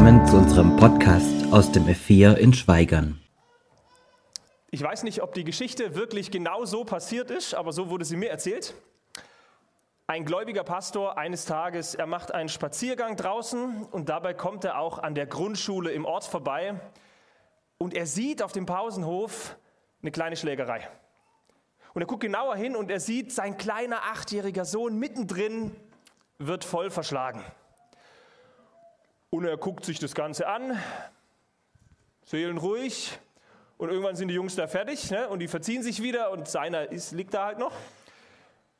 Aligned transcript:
Willkommen 0.00 0.26
zu 0.26 0.36
unserem 0.38 0.76
Podcast 0.76 1.52
aus 1.52 1.72
dem 1.72 1.84
F4 1.84 2.32
in 2.32 2.54
Schweigern. 2.54 3.20
Ich 4.70 4.82
weiß 4.82 5.02
nicht, 5.02 5.22
ob 5.22 5.34
die 5.34 5.44
Geschichte 5.44 5.94
wirklich 5.94 6.30
genau 6.30 6.64
so 6.64 6.84
passiert 6.84 7.30
ist, 7.30 7.54
aber 7.54 7.74
so 7.74 7.90
wurde 7.90 8.06
sie 8.06 8.16
mir 8.16 8.30
erzählt. 8.30 8.72
Ein 10.06 10.24
gläubiger 10.24 10.64
Pastor 10.64 11.18
eines 11.18 11.44
Tages, 11.44 11.94
er 11.94 12.06
macht 12.06 12.32
einen 12.32 12.48
Spaziergang 12.48 13.16
draußen 13.16 13.82
und 13.90 14.08
dabei 14.08 14.32
kommt 14.32 14.64
er 14.64 14.78
auch 14.78 14.98
an 15.00 15.14
der 15.14 15.26
Grundschule 15.26 15.90
im 15.92 16.06
Ort 16.06 16.24
vorbei 16.24 16.80
und 17.76 17.92
er 17.92 18.06
sieht 18.06 18.42
auf 18.42 18.52
dem 18.52 18.64
Pausenhof 18.64 19.58
eine 20.00 20.12
kleine 20.12 20.36
Schlägerei. 20.36 20.88
Und 21.92 22.00
er 22.00 22.06
guckt 22.06 22.22
genauer 22.22 22.56
hin 22.56 22.74
und 22.74 22.90
er 22.90 23.00
sieht, 23.00 23.32
sein 23.32 23.58
kleiner 23.58 23.98
achtjähriger 24.04 24.64
Sohn 24.64 24.98
mittendrin 24.98 25.76
wird 26.38 26.64
voll 26.64 26.88
verschlagen. 26.88 27.44
Und 29.30 29.44
er 29.44 29.56
guckt 29.56 29.84
sich 29.84 29.98
das 30.00 30.14
Ganze 30.14 30.48
an, 30.48 30.76
seelenruhig. 32.24 33.18
Und 33.78 33.88
irgendwann 33.88 34.16
sind 34.16 34.28
die 34.28 34.34
Jungs 34.34 34.56
da 34.56 34.66
fertig 34.66 35.10
ne? 35.10 35.28
und 35.28 35.38
die 35.38 35.48
verziehen 35.48 35.82
sich 35.82 36.02
wieder 36.02 36.32
und 36.32 36.48
seiner 36.48 36.90
ist, 36.90 37.12
liegt 37.12 37.32
da 37.32 37.46
halt 37.46 37.58
noch. 37.58 37.72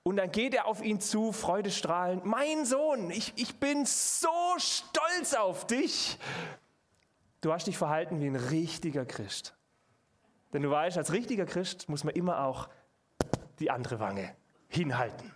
Und 0.02 0.16
dann 0.16 0.30
geht 0.30 0.54
er 0.54 0.66
auf 0.66 0.82
ihn 0.82 1.00
zu, 1.00 1.32
freudestrahlend. 1.32 2.24
Mein 2.24 2.66
Sohn, 2.66 3.10
ich, 3.10 3.32
ich 3.36 3.56
bin 3.56 3.86
so 3.86 4.28
stolz 4.58 5.34
auf 5.34 5.66
dich. 5.66 6.18
Du 7.40 7.52
hast 7.52 7.66
dich 7.66 7.78
verhalten 7.78 8.20
wie 8.20 8.26
ein 8.26 8.36
richtiger 8.36 9.06
Christ. 9.06 9.54
Denn 10.52 10.62
du 10.62 10.70
weißt, 10.70 10.98
als 10.98 11.12
richtiger 11.12 11.46
Christ 11.46 11.88
muss 11.88 12.04
man 12.04 12.14
immer 12.14 12.44
auch 12.44 12.68
die 13.60 13.70
andere 13.70 14.00
Wange 14.00 14.34
hinhalten. 14.68 15.32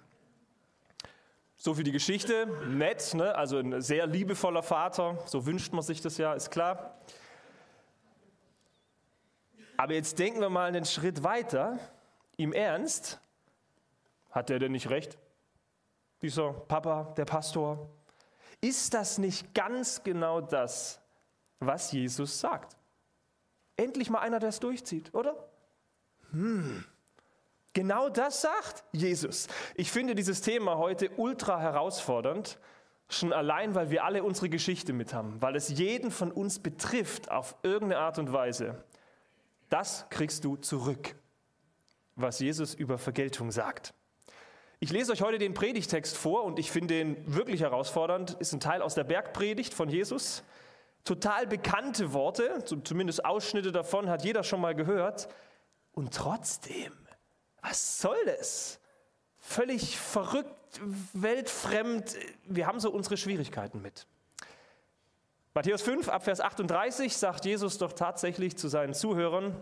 So 1.64 1.72
viel 1.72 1.84
die 1.84 1.92
Geschichte, 1.92 2.46
nett, 2.68 3.14
ne? 3.14 3.34
also 3.34 3.56
ein 3.56 3.80
sehr 3.80 4.06
liebevoller 4.06 4.62
Vater, 4.62 5.16
so 5.24 5.46
wünscht 5.46 5.72
man 5.72 5.80
sich 5.80 6.02
das 6.02 6.18
ja, 6.18 6.34
ist 6.34 6.50
klar. 6.50 7.00
Aber 9.78 9.94
jetzt 9.94 10.18
denken 10.18 10.40
wir 10.40 10.50
mal 10.50 10.68
einen 10.68 10.84
Schritt 10.84 11.22
weiter. 11.22 11.78
Im 12.36 12.52
Ernst, 12.52 13.18
hat 14.30 14.50
er 14.50 14.58
denn 14.58 14.72
nicht 14.72 14.90
recht? 14.90 15.16
Dieser 16.20 16.52
Papa, 16.52 17.14
der 17.16 17.24
Pastor? 17.24 17.88
Ist 18.60 18.92
das 18.92 19.16
nicht 19.16 19.54
ganz 19.54 20.02
genau 20.02 20.42
das, 20.42 21.00
was 21.60 21.92
Jesus 21.92 22.40
sagt? 22.40 22.76
Endlich 23.78 24.10
mal 24.10 24.18
einer, 24.18 24.38
der 24.38 24.50
es 24.50 24.60
durchzieht, 24.60 25.14
oder? 25.14 25.48
Hm. 26.30 26.84
Genau 27.74 28.08
das 28.08 28.40
sagt 28.40 28.84
Jesus. 28.92 29.48
Ich 29.74 29.90
finde 29.90 30.14
dieses 30.14 30.40
Thema 30.40 30.78
heute 30.78 31.10
ultra 31.16 31.58
herausfordernd, 31.60 32.58
schon 33.08 33.32
allein, 33.32 33.74
weil 33.74 33.90
wir 33.90 34.04
alle 34.04 34.22
unsere 34.22 34.48
Geschichte 34.48 34.92
mit 34.92 35.12
haben, 35.12 35.42
weil 35.42 35.56
es 35.56 35.68
jeden 35.68 36.12
von 36.12 36.30
uns 36.30 36.60
betrifft 36.60 37.32
auf 37.32 37.56
irgendeine 37.64 37.98
Art 37.98 38.18
und 38.18 38.32
Weise. 38.32 38.84
Das 39.70 40.06
kriegst 40.08 40.44
du 40.44 40.56
zurück, 40.56 41.16
was 42.14 42.38
Jesus 42.38 42.74
über 42.74 42.96
Vergeltung 42.96 43.50
sagt. 43.50 43.92
Ich 44.78 44.92
lese 44.92 45.10
euch 45.10 45.22
heute 45.22 45.38
den 45.38 45.54
Predigtext 45.54 46.16
vor 46.16 46.44
und 46.44 46.60
ich 46.60 46.70
finde 46.70 47.00
ihn 47.00 47.16
wirklich 47.26 47.62
herausfordernd. 47.62 48.36
Ist 48.38 48.52
ein 48.52 48.60
Teil 48.60 48.82
aus 48.82 48.94
der 48.94 49.04
Bergpredigt 49.04 49.74
von 49.74 49.88
Jesus. 49.88 50.44
Total 51.02 51.48
bekannte 51.48 52.12
Worte, 52.12 52.64
zumindest 52.84 53.24
Ausschnitte 53.24 53.72
davon 53.72 54.08
hat 54.08 54.24
jeder 54.24 54.44
schon 54.44 54.60
mal 54.60 54.76
gehört. 54.76 55.28
Und 55.92 56.14
trotzdem 56.14 56.92
was 57.64 58.00
soll 58.00 58.18
das? 58.26 58.78
Völlig 59.38 59.98
verrückt, 59.98 60.80
weltfremd. 61.12 62.14
Wir 62.44 62.66
haben 62.66 62.78
so 62.78 62.90
unsere 62.90 63.16
Schwierigkeiten 63.16 63.80
mit. 63.82 64.06
Matthäus 65.54 65.82
5, 65.82 66.08
Abvers 66.08 66.40
38 66.40 67.16
sagt 67.16 67.44
Jesus 67.44 67.78
doch 67.78 67.92
tatsächlich 67.92 68.56
zu 68.58 68.68
seinen 68.68 68.92
Zuhörern, 68.92 69.56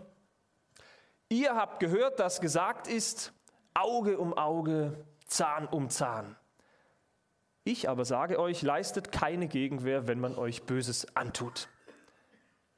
ihr 1.28 1.54
habt 1.54 1.80
gehört, 1.80 2.18
dass 2.18 2.40
gesagt 2.40 2.88
ist, 2.88 3.32
Auge 3.74 4.18
um 4.18 4.32
Auge, 4.36 5.04
Zahn 5.26 5.66
um 5.66 5.90
Zahn. 5.90 6.36
Ich 7.64 7.88
aber 7.88 8.04
sage 8.04 8.38
euch, 8.38 8.62
leistet 8.62 9.12
keine 9.12 9.48
Gegenwehr, 9.48 10.08
wenn 10.08 10.18
man 10.18 10.36
euch 10.36 10.64
Böses 10.64 11.14
antut. 11.14 11.68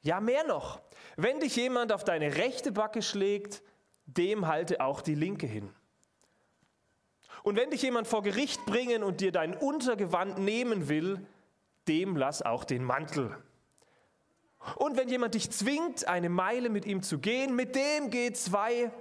Ja, 0.01 0.19
mehr 0.19 0.43
noch. 0.43 0.81
Wenn 1.15 1.39
dich 1.39 1.55
jemand 1.55 1.91
auf 1.91 2.03
deine 2.03 2.35
rechte 2.35 2.71
Backe 2.71 3.01
schlägt, 3.01 3.63
dem 4.05 4.47
halte 4.47 4.81
auch 4.81 5.01
die 5.01 5.15
linke 5.15 5.47
hin. 5.47 5.69
Und 7.43 7.57
wenn 7.57 7.69
dich 7.69 7.81
jemand 7.81 8.07
vor 8.07 8.23
Gericht 8.23 8.65
bringen 8.65 9.03
und 9.03 9.21
dir 9.21 9.31
dein 9.31 9.55
Untergewand 9.55 10.39
nehmen 10.39 10.89
will, 10.89 11.25
dem 11.87 12.15
lass 12.15 12.41
auch 12.41 12.63
den 12.63 12.83
Mantel. 12.83 13.37
Und 14.77 14.97
wenn 14.97 15.09
jemand 15.09 15.35
dich 15.35 15.51
zwingt, 15.51 16.07
eine 16.07 16.29
Meile 16.29 16.69
mit 16.69 16.85
ihm 16.85 17.03
zu 17.03 17.19
gehen, 17.19 17.55
mit 17.55 17.75
dem 17.75 18.09
geh 18.09 18.31
zwei, 18.33 18.91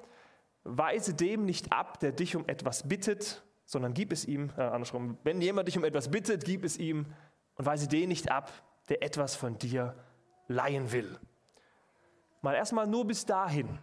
weise 0.62 1.14
dem 1.14 1.46
nicht 1.46 1.72
ab, 1.72 2.00
der 2.00 2.12
dich 2.12 2.36
um 2.36 2.46
etwas 2.46 2.86
bittet, 2.86 3.42
sondern 3.64 3.94
gib 3.94 4.12
es 4.12 4.26
ihm, 4.26 4.50
äh, 4.58 4.62
andersrum, 4.62 5.16
wenn 5.24 5.40
jemand 5.40 5.68
dich 5.68 5.78
um 5.78 5.84
etwas 5.84 6.10
bittet, 6.10 6.44
gib 6.44 6.64
es 6.64 6.76
ihm 6.76 7.06
und 7.54 7.64
weise 7.64 7.88
den 7.88 8.08
nicht 8.08 8.30
ab, 8.30 8.52
der 8.88 9.02
etwas 9.02 9.36
von 9.36 9.56
dir 9.56 9.94
leihen 10.48 10.92
will. 10.92 11.18
Mal 12.42 12.54
erstmal 12.54 12.86
nur 12.86 13.06
bis 13.06 13.24
dahin. 13.24 13.78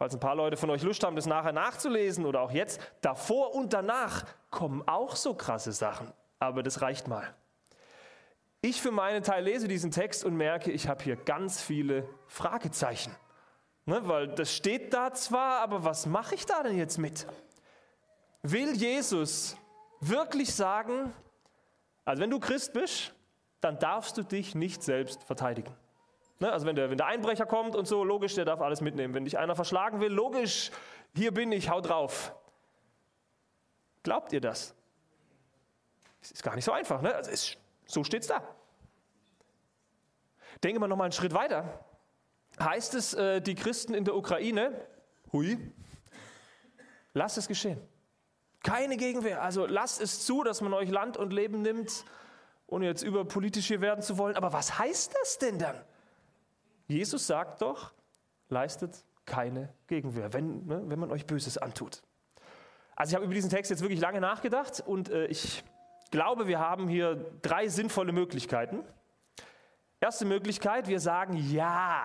Falls 0.00 0.14
ein 0.14 0.20
paar 0.20 0.34
Leute 0.34 0.56
von 0.56 0.70
euch 0.70 0.82
Lust 0.82 1.04
haben, 1.04 1.14
das 1.14 1.26
nachher 1.26 1.52
nachzulesen 1.52 2.24
oder 2.24 2.40
auch 2.40 2.52
jetzt, 2.52 2.80
davor 3.02 3.54
und 3.54 3.74
danach 3.74 4.24
kommen 4.48 4.82
auch 4.88 5.14
so 5.14 5.34
krasse 5.34 5.72
Sachen. 5.72 6.10
Aber 6.38 6.62
das 6.62 6.80
reicht 6.80 7.06
mal. 7.06 7.34
Ich 8.62 8.80
für 8.80 8.92
meinen 8.92 9.22
Teil 9.22 9.44
lese 9.44 9.68
diesen 9.68 9.90
Text 9.90 10.24
und 10.24 10.38
merke, 10.38 10.70
ich 10.70 10.88
habe 10.88 11.04
hier 11.04 11.16
ganz 11.16 11.60
viele 11.60 12.08
Fragezeichen. 12.28 13.14
Ne, 13.84 14.00
weil 14.08 14.28
das 14.28 14.56
steht 14.56 14.94
da 14.94 15.12
zwar, 15.12 15.60
aber 15.60 15.84
was 15.84 16.06
mache 16.06 16.34
ich 16.34 16.46
da 16.46 16.62
denn 16.62 16.78
jetzt 16.78 16.96
mit? 16.96 17.26
Will 18.40 18.74
Jesus 18.74 19.54
wirklich 20.00 20.54
sagen, 20.54 21.12
also 22.06 22.22
wenn 22.22 22.30
du 22.30 22.40
Christ 22.40 22.72
bist, 22.72 23.12
dann 23.60 23.78
darfst 23.78 24.16
du 24.16 24.22
dich 24.22 24.54
nicht 24.54 24.82
selbst 24.82 25.24
verteidigen. 25.24 25.76
Ne? 26.40 26.50
Also 26.50 26.66
wenn 26.66 26.74
der, 26.74 26.90
wenn 26.90 26.96
der 26.96 27.06
Einbrecher 27.06 27.46
kommt 27.46 27.76
und 27.76 27.86
so, 27.86 28.02
logisch, 28.02 28.34
der 28.34 28.44
darf 28.44 28.60
alles 28.60 28.80
mitnehmen. 28.80 29.14
Wenn 29.14 29.24
dich 29.24 29.38
einer 29.38 29.54
verschlagen 29.54 30.00
will, 30.00 30.10
logisch, 30.10 30.70
hier 31.14 31.32
bin 31.32 31.52
ich, 31.52 31.70
hau 31.70 31.80
drauf. 31.80 32.34
Glaubt 34.02 34.32
ihr 34.32 34.40
das? 34.40 34.74
Das 36.20 36.32
ist 36.32 36.42
gar 36.42 36.54
nicht 36.54 36.64
so 36.64 36.72
einfach, 36.72 37.02
ne? 37.02 37.14
Also 37.14 37.30
es, 37.30 37.56
so 37.86 38.02
steht 38.04 38.22
es 38.22 38.28
da. 38.28 38.42
Denken 40.64 40.80
wir 40.80 40.88
nochmal 40.88 41.06
einen 41.06 41.12
Schritt 41.12 41.34
weiter. 41.34 41.84
Heißt 42.58 42.94
es, 42.94 43.14
äh, 43.14 43.40
die 43.40 43.54
Christen 43.54 43.94
in 43.94 44.04
der 44.04 44.16
Ukraine, 44.16 44.72
hui, 45.32 45.58
lasst 47.14 47.38
es 47.38 47.48
geschehen. 47.48 47.80
Keine 48.62 48.96
Gegenwehr. 48.96 49.42
Also 49.42 49.66
lasst 49.66 50.00
es 50.00 50.24
zu, 50.24 50.42
dass 50.42 50.60
man 50.60 50.74
euch 50.74 50.90
Land 50.90 51.16
und 51.16 51.32
Leben 51.32 51.62
nimmt, 51.62 52.04
ohne 52.66 52.86
jetzt 52.86 53.02
überpolitisch 53.02 53.66
hier 53.66 53.80
werden 53.80 54.02
zu 54.02 54.18
wollen. 54.18 54.36
Aber 54.36 54.52
was 54.52 54.78
heißt 54.78 55.14
das 55.20 55.38
denn 55.38 55.58
dann? 55.58 55.82
Jesus 56.90 57.26
sagt 57.26 57.62
doch, 57.62 57.92
leistet 58.48 59.04
keine 59.24 59.72
Gegenwehr, 59.86 60.32
wenn, 60.32 60.66
ne, 60.66 60.82
wenn 60.86 60.98
man 60.98 61.10
euch 61.12 61.26
Böses 61.26 61.56
antut. 61.56 62.02
Also 62.96 63.10
ich 63.10 63.14
habe 63.14 63.24
über 63.24 63.34
diesen 63.34 63.50
Text 63.50 63.70
jetzt 63.70 63.80
wirklich 63.80 64.00
lange 64.00 64.20
nachgedacht 64.20 64.82
und 64.84 65.08
äh, 65.08 65.26
ich 65.26 65.62
glaube, 66.10 66.48
wir 66.48 66.58
haben 66.58 66.88
hier 66.88 67.32
drei 67.42 67.68
sinnvolle 67.68 68.12
Möglichkeiten. 68.12 68.84
Erste 70.00 70.24
Möglichkeit, 70.24 70.88
wir 70.88 70.98
sagen, 70.98 71.36
ja, 71.36 72.04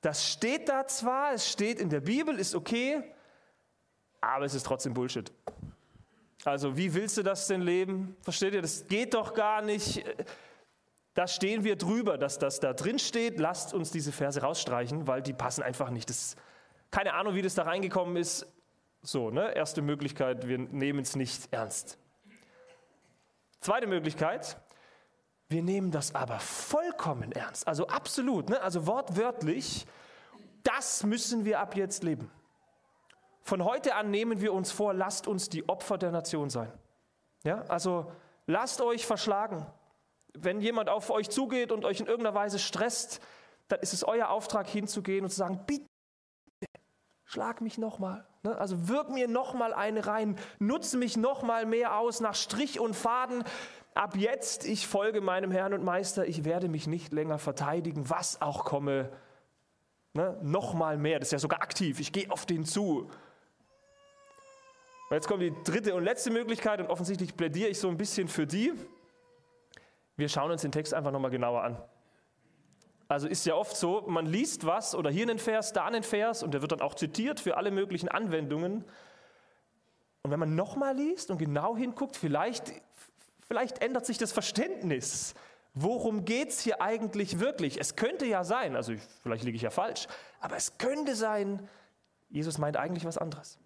das 0.00 0.30
steht 0.30 0.68
da 0.68 0.86
zwar, 0.86 1.32
es 1.32 1.50
steht 1.50 1.80
in 1.80 1.90
der 1.90 2.00
Bibel, 2.00 2.38
ist 2.38 2.54
okay, 2.54 3.02
aber 4.20 4.44
es 4.44 4.54
ist 4.54 4.64
trotzdem 4.64 4.94
Bullshit. 4.94 5.32
Also 6.44 6.76
wie 6.76 6.92
willst 6.94 7.16
du 7.16 7.22
das 7.22 7.46
denn 7.46 7.62
leben? 7.62 8.16
Versteht 8.22 8.54
ihr, 8.54 8.62
das 8.62 8.86
geht 8.86 9.14
doch 9.14 9.34
gar 9.34 9.62
nicht. 9.62 10.04
Da 11.14 11.26
stehen 11.26 11.62
wir 11.64 11.76
drüber, 11.76 12.16
dass 12.16 12.38
das 12.38 12.60
da 12.60 12.72
drin 12.72 12.98
steht. 12.98 13.38
Lasst 13.38 13.74
uns 13.74 13.90
diese 13.90 14.12
Verse 14.12 14.40
rausstreichen, 14.40 15.06
weil 15.06 15.22
die 15.22 15.34
passen 15.34 15.62
einfach 15.62 15.90
nicht. 15.90 16.08
Das, 16.08 16.36
keine 16.90 17.14
Ahnung, 17.14 17.34
wie 17.34 17.42
das 17.42 17.54
da 17.54 17.64
reingekommen 17.64 18.16
ist. 18.16 18.46
So, 19.02 19.30
ne? 19.30 19.54
Erste 19.54 19.82
Möglichkeit, 19.82 20.48
wir 20.48 20.58
nehmen 20.58 21.00
es 21.00 21.16
nicht 21.16 21.52
ernst. 21.52 21.98
Zweite 23.60 23.86
Möglichkeit, 23.86 24.56
wir 25.48 25.62
nehmen 25.62 25.90
das 25.90 26.14
aber 26.14 26.40
vollkommen 26.40 27.30
ernst. 27.32 27.68
Also 27.68 27.86
absolut, 27.86 28.48
ne? 28.48 28.60
also 28.60 28.86
wortwörtlich. 28.86 29.86
Das 30.62 31.04
müssen 31.04 31.44
wir 31.44 31.60
ab 31.60 31.76
jetzt 31.76 32.02
leben. 32.02 32.30
Von 33.42 33.64
heute 33.64 33.96
an 33.96 34.10
nehmen 34.10 34.40
wir 34.40 34.52
uns 34.52 34.70
vor, 34.70 34.94
lasst 34.94 35.26
uns 35.26 35.48
die 35.48 35.68
Opfer 35.68 35.98
der 35.98 36.10
Nation 36.10 36.48
sein. 36.48 36.72
Ja, 37.44 37.62
also 37.68 38.12
lasst 38.46 38.80
euch 38.80 39.04
verschlagen. 39.04 39.66
Wenn 40.34 40.60
jemand 40.60 40.88
auf 40.88 41.10
euch 41.10 41.30
zugeht 41.30 41.72
und 41.72 41.84
euch 41.84 42.00
in 42.00 42.06
irgendeiner 42.06 42.34
Weise 42.34 42.58
stresst, 42.58 43.20
dann 43.68 43.80
ist 43.80 43.92
es 43.92 44.04
euer 44.04 44.28
Auftrag 44.28 44.68
hinzugehen 44.68 45.24
und 45.24 45.30
zu 45.30 45.36
sagen, 45.36 45.60
bitte, 45.66 45.86
schlag 47.24 47.60
mich 47.60 47.78
nochmal. 47.78 48.26
Ne? 48.42 48.56
Also 48.58 48.88
wirk 48.88 49.10
mir 49.10 49.28
nochmal 49.28 49.72
eine 49.72 50.06
rein, 50.06 50.38
nutze 50.58 50.96
mich 50.96 51.16
nochmal 51.16 51.66
mehr 51.66 51.98
aus 51.98 52.20
nach 52.20 52.34
Strich 52.34 52.80
und 52.80 52.94
Faden. 52.94 53.44
ab 53.94 54.16
jetzt, 54.16 54.66
ich 54.66 54.86
folge 54.86 55.20
meinem 55.20 55.50
Herrn 55.50 55.74
und 55.74 55.84
Meister, 55.84 56.26
ich 56.26 56.44
werde 56.44 56.68
mich 56.68 56.86
nicht 56.86 57.12
länger 57.12 57.38
verteidigen, 57.38 58.08
was 58.08 58.40
auch 58.40 58.64
komme. 58.64 59.10
Ne? 60.14 60.38
Nochmal 60.42 60.98
mehr, 60.98 61.18
das 61.18 61.28
ist 61.28 61.32
ja 61.32 61.38
sogar 61.38 61.62
aktiv, 61.62 62.00
ich 62.00 62.12
gehe 62.12 62.30
auf 62.30 62.46
den 62.46 62.64
zu. 62.64 63.10
Und 65.08 65.16
jetzt 65.16 65.28
kommt 65.28 65.42
die 65.42 65.54
dritte 65.64 65.94
und 65.94 66.04
letzte 66.04 66.30
Möglichkeit 66.30 66.80
und 66.80 66.88
offensichtlich 66.88 67.36
plädiere 67.36 67.68
ich 67.68 67.78
so 67.78 67.88
ein 67.88 67.98
bisschen 67.98 68.28
für 68.28 68.46
die. 68.46 68.72
Wir 70.22 70.28
schauen 70.28 70.52
uns 70.52 70.62
den 70.62 70.70
Text 70.70 70.94
einfach 70.94 71.10
nochmal 71.10 71.32
genauer 71.32 71.64
an. 71.64 71.82
Also 73.08 73.26
ist 73.26 73.44
ja 73.44 73.56
oft 73.56 73.76
so, 73.76 74.02
man 74.02 74.24
liest 74.24 74.64
was 74.64 74.94
oder 74.94 75.10
hier 75.10 75.24
einen 75.24 75.40
Vers, 75.40 75.72
da 75.72 75.84
einen 75.84 76.04
Vers 76.04 76.44
und 76.44 76.54
der 76.54 76.62
wird 76.62 76.70
dann 76.70 76.80
auch 76.80 76.94
zitiert 76.94 77.40
für 77.40 77.56
alle 77.56 77.72
möglichen 77.72 78.08
Anwendungen. 78.08 78.84
Und 80.22 80.30
wenn 80.30 80.38
man 80.38 80.54
nochmal 80.54 80.94
liest 80.94 81.32
und 81.32 81.38
genau 81.38 81.76
hinguckt, 81.76 82.16
vielleicht, 82.16 82.72
vielleicht 83.48 83.82
ändert 83.82 84.06
sich 84.06 84.16
das 84.16 84.30
Verständnis. 84.30 85.34
Worum 85.74 86.24
geht 86.24 86.50
es 86.50 86.60
hier 86.60 86.80
eigentlich 86.80 87.40
wirklich? 87.40 87.80
Es 87.80 87.96
könnte 87.96 88.24
ja 88.24 88.44
sein, 88.44 88.76
also 88.76 88.92
vielleicht 89.24 89.42
liege 89.42 89.56
ich 89.56 89.62
ja 89.62 89.70
falsch, 89.70 90.06
aber 90.38 90.54
es 90.54 90.78
könnte 90.78 91.16
sein, 91.16 91.68
Jesus 92.30 92.58
meint 92.58 92.76
eigentlich 92.76 93.04
was 93.04 93.18
anderes. 93.18 93.58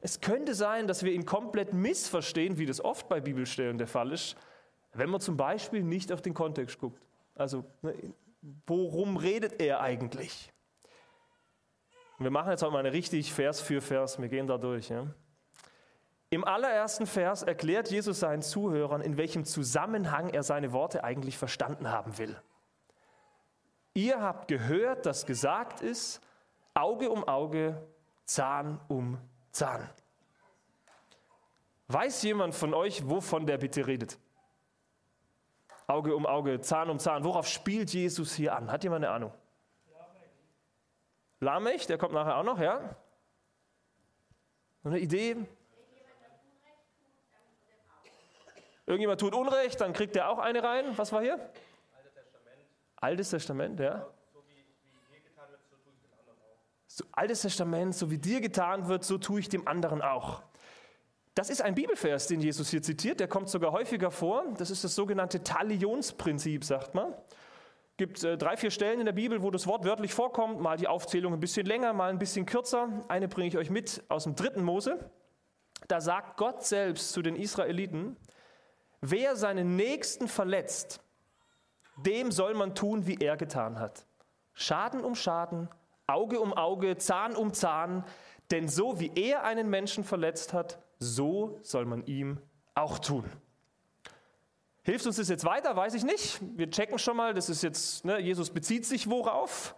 Es 0.00 0.22
könnte 0.22 0.54
sein, 0.54 0.86
dass 0.86 1.02
wir 1.02 1.12
ihn 1.12 1.26
komplett 1.26 1.74
missverstehen, 1.74 2.56
wie 2.56 2.64
das 2.64 2.82
oft 2.82 3.10
bei 3.10 3.20
Bibelstellen 3.20 3.76
der 3.76 3.88
Fall 3.88 4.10
ist, 4.10 4.38
wenn 4.92 5.10
man 5.10 5.20
zum 5.20 5.36
Beispiel 5.36 5.82
nicht 5.82 6.12
auf 6.12 6.22
den 6.22 6.34
Kontext 6.34 6.78
guckt. 6.78 7.00
Also, 7.34 7.64
ne, 7.82 7.94
worum 8.66 9.16
redet 9.16 9.60
er 9.60 9.80
eigentlich? 9.80 10.52
wir 12.18 12.30
machen 12.30 12.50
jetzt 12.50 12.64
auch 12.64 12.72
mal 12.72 12.80
eine 12.80 12.92
richtig 12.92 13.32
Vers 13.32 13.60
für 13.60 13.80
Vers, 13.80 14.20
wir 14.20 14.28
gehen 14.28 14.46
da 14.46 14.58
durch. 14.58 14.88
Ja? 14.88 15.06
Im 16.30 16.44
allerersten 16.44 17.06
Vers 17.06 17.42
erklärt 17.42 17.90
Jesus 17.90 18.20
seinen 18.20 18.42
Zuhörern, 18.42 19.00
in 19.00 19.16
welchem 19.16 19.44
Zusammenhang 19.44 20.28
er 20.30 20.42
seine 20.42 20.72
Worte 20.72 21.04
eigentlich 21.04 21.38
verstanden 21.38 21.90
haben 21.90 22.18
will. 22.18 22.36
Ihr 23.94 24.20
habt 24.20 24.48
gehört, 24.48 25.06
dass 25.06 25.26
gesagt 25.26 25.80
ist, 25.80 26.20
Auge 26.74 27.10
um 27.10 27.26
Auge, 27.26 27.80
Zahn 28.24 28.80
um 28.88 29.18
Zahn. 29.52 29.88
Weiß 31.88 32.22
jemand 32.22 32.54
von 32.54 32.74
euch, 32.74 33.08
wovon 33.08 33.46
der 33.46 33.58
bitte 33.58 33.86
redet? 33.86 34.18
Auge 35.88 36.14
um 36.14 36.26
Auge, 36.26 36.60
Zahn 36.60 36.90
um 36.90 36.98
Zahn. 36.98 37.24
Worauf 37.24 37.48
spielt 37.48 37.92
Jesus 37.92 38.34
hier 38.34 38.54
an? 38.54 38.70
Hat 38.70 38.84
jemand 38.84 39.04
eine 39.04 39.14
Ahnung? 39.14 39.32
Lamech, 41.40 41.86
der 41.86 41.96
kommt 41.96 42.12
nachher 42.12 42.36
auch 42.36 42.44
noch, 42.44 42.60
ja? 42.60 42.94
Eine 44.84 44.98
Idee? 44.98 45.36
Irgendjemand 48.84 49.20
tut 49.20 49.34
Unrecht, 49.34 49.80
dann 49.80 49.92
kriegt 49.92 50.16
er 50.16 50.28
auch 50.28 50.38
eine 50.38 50.62
rein. 50.62 50.96
Was 50.96 51.12
war 51.12 51.22
hier? 51.22 51.34
Altes 51.34 52.14
Testament. 52.14 52.56
Altes 52.96 53.30
Testament, 53.30 53.80
ja. 53.80 54.06
So 54.32 54.42
wie, 54.46 54.64
dir 55.10 55.20
getan 55.20 55.50
wird, 55.50 55.60
so 55.70 55.76
tue 55.76 55.92
ich 55.92 56.00
dem 56.00 56.10
anderen 56.18 56.38
auch. 56.40 56.56
So, 56.86 57.04
Altes 57.12 57.42
Testament, 57.42 57.94
so 57.94 58.10
wie 58.10 58.18
dir 58.18 58.40
getan 58.40 58.88
wird, 58.88 59.04
so 59.04 59.18
tue 59.18 59.40
ich 59.40 59.48
dem 59.48 59.68
anderen 59.68 60.02
auch. 60.02 60.42
Das 61.38 61.50
ist 61.50 61.62
ein 61.62 61.76
Bibelvers, 61.76 62.26
den 62.26 62.40
Jesus 62.40 62.68
hier 62.68 62.82
zitiert. 62.82 63.20
Der 63.20 63.28
kommt 63.28 63.48
sogar 63.48 63.70
häufiger 63.70 64.10
vor. 64.10 64.42
Das 64.58 64.72
ist 64.72 64.82
das 64.82 64.96
sogenannte 64.96 65.44
Talionsprinzip, 65.44 66.64
sagt 66.64 66.96
man. 66.96 67.12
Es 67.12 67.96
gibt 67.96 68.24
äh, 68.24 68.36
drei, 68.36 68.56
vier 68.56 68.72
Stellen 68.72 68.98
in 68.98 69.06
der 69.06 69.12
Bibel, 69.12 69.40
wo 69.40 69.52
das 69.52 69.68
Wort 69.68 69.84
wörtlich 69.84 70.12
vorkommt. 70.12 70.60
Mal 70.60 70.78
die 70.78 70.88
Aufzählung 70.88 71.32
ein 71.32 71.38
bisschen 71.38 71.64
länger, 71.64 71.92
mal 71.92 72.10
ein 72.10 72.18
bisschen 72.18 72.44
kürzer. 72.44 72.88
Eine 73.06 73.28
bringe 73.28 73.46
ich 73.46 73.56
euch 73.56 73.70
mit 73.70 74.02
aus 74.08 74.24
dem 74.24 74.34
dritten 74.34 74.64
Mose. 74.64 74.98
Da 75.86 76.00
sagt 76.00 76.38
Gott 76.38 76.64
selbst 76.64 77.12
zu 77.12 77.22
den 77.22 77.36
Israeliten, 77.36 78.16
Wer 79.00 79.36
seinen 79.36 79.76
Nächsten 79.76 80.26
verletzt, 80.26 81.00
dem 82.04 82.32
soll 82.32 82.54
man 82.54 82.74
tun, 82.74 83.06
wie 83.06 83.18
er 83.20 83.36
getan 83.36 83.78
hat. 83.78 84.06
Schaden 84.54 85.04
um 85.04 85.14
Schaden, 85.14 85.68
Auge 86.08 86.40
um 86.40 86.52
Auge, 86.52 86.98
Zahn 86.98 87.36
um 87.36 87.54
Zahn, 87.54 88.04
denn 88.50 88.66
so 88.66 88.98
wie 88.98 89.12
er 89.14 89.44
einen 89.44 89.70
Menschen 89.70 90.02
verletzt 90.02 90.52
hat, 90.52 90.80
so 90.98 91.58
soll 91.62 91.84
man 91.84 92.04
ihm 92.06 92.38
auch 92.74 92.98
tun. 92.98 93.24
Hilft 94.82 95.06
uns 95.06 95.16
das 95.16 95.28
jetzt 95.28 95.44
weiter? 95.44 95.76
Weiß 95.76 95.94
ich 95.94 96.04
nicht. 96.04 96.40
Wir 96.56 96.70
checken 96.70 96.98
schon 96.98 97.16
mal, 97.16 97.34
das 97.34 97.48
ist 97.50 97.62
jetzt, 97.62 98.04
ne, 98.04 98.18
Jesus 98.18 98.50
bezieht 98.50 98.86
sich 98.86 99.08
worauf? 99.10 99.74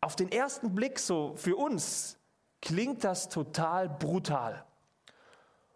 Auf 0.00 0.14
den 0.14 0.30
ersten 0.30 0.74
Blick, 0.74 0.98
so 0.98 1.34
für 1.36 1.56
uns, 1.56 2.18
klingt 2.62 3.02
das 3.02 3.28
total 3.28 3.88
brutal. 3.88 4.64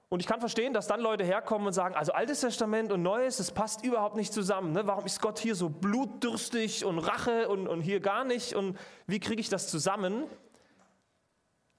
Und 0.08 0.20
ich 0.20 0.26
kann 0.26 0.40
verstehen, 0.40 0.72
dass 0.72 0.88
dann 0.88 1.00
Leute 1.00 1.24
herkommen 1.24 1.68
und 1.68 1.72
sagen, 1.72 1.94
also 1.94 2.12
Altes 2.12 2.40
Testament 2.40 2.90
und 2.90 3.02
Neues, 3.02 3.36
das 3.36 3.52
passt 3.52 3.84
überhaupt 3.84 4.16
nicht 4.16 4.32
zusammen. 4.32 4.72
Ne? 4.72 4.86
Warum 4.86 5.06
ist 5.06 5.20
Gott 5.22 5.38
hier 5.38 5.54
so 5.54 5.68
blutdürstig 5.68 6.84
und 6.84 6.98
Rache 6.98 7.48
und, 7.48 7.68
und 7.68 7.80
hier 7.80 8.00
gar 8.00 8.24
nicht? 8.24 8.54
Und 8.54 8.76
wie 9.06 9.20
kriege 9.20 9.40
ich 9.40 9.48
das 9.48 9.68
zusammen? 9.68 10.24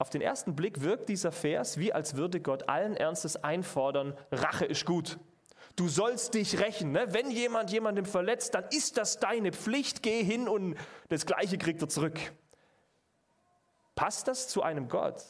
Auf 0.02 0.10
den 0.10 0.22
ersten 0.22 0.56
Blick 0.56 0.82
wirkt 0.82 1.10
dieser 1.10 1.32
Vers, 1.32 1.78
wie 1.78 1.94
als 1.94 2.16
würde 2.16 2.40
Gott 2.40 2.68
allen 2.68 2.98
Ernstes 2.98 3.36
einfordern, 3.44 4.18
Rache 4.32 4.66
ist 4.66 4.84
gut. 4.84 5.20
Du 5.76 5.90
sollst 5.90 6.34
dich 6.34 6.60
rächen. 6.60 6.92
Ne? 6.92 7.14
Wenn 7.14 7.30
jemand 7.30 7.70
jemandem 7.70 8.06
verletzt, 8.06 8.56
dann 8.56 8.64
ist 8.72 8.98
das 8.98 9.20
deine 9.20 9.52
Pflicht. 9.52 10.02
Geh 10.02 10.24
hin 10.24 10.48
und 10.48 10.76
das 11.10 11.28
Gleiche 11.28 11.60
kriegt 11.60 11.84
er 11.84 11.88
zurück. 11.88 12.20
Passt 13.94 14.28
das 14.28 14.48
zu 14.48 14.64
einem 14.64 14.90
Gott, 14.90 15.24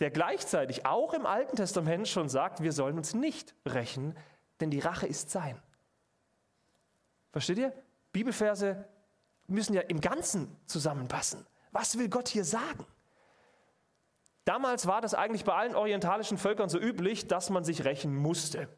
der 0.00 0.10
gleichzeitig 0.10 0.84
auch 0.84 1.14
im 1.14 1.24
Alten 1.24 1.54
Testament 1.54 2.08
schon 2.08 2.28
sagt, 2.28 2.64
wir 2.64 2.72
sollen 2.72 2.96
uns 2.96 3.14
nicht 3.14 3.54
rächen, 3.64 4.16
denn 4.58 4.72
die 4.72 4.80
Rache 4.80 5.06
ist 5.06 5.30
sein. 5.30 5.62
Versteht 7.30 7.58
ihr? 7.58 7.72
Bibelverse 8.10 8.88
müssen 9.46 9.72
ja 9.72 9.82
im 9.82 10.00
Ganzen 10.00 10.56
zusammenpassen. 10.66 11.46
Was 11.70 11.96
will 11.96 12.08
Gott 12.08 12.26
hier 12.26 12.44
sagen? 12.44 12.84
Damals 14.44 14.86
war 14.86 15.00
das 15.00 15.14
eigentlich 15.14 15.44
bei 15.44 15.54
allen 15.54 15.74
orientalischen 15.74 16.36
Völkern 16.36 16.68
so 16.68 16.78
üblich, 16.78 17.26
dass 17.28 17.50
man 17.50 17.64
sich 17.64 17.84
rächen 17.84 18.14
musste. 18.14 18.68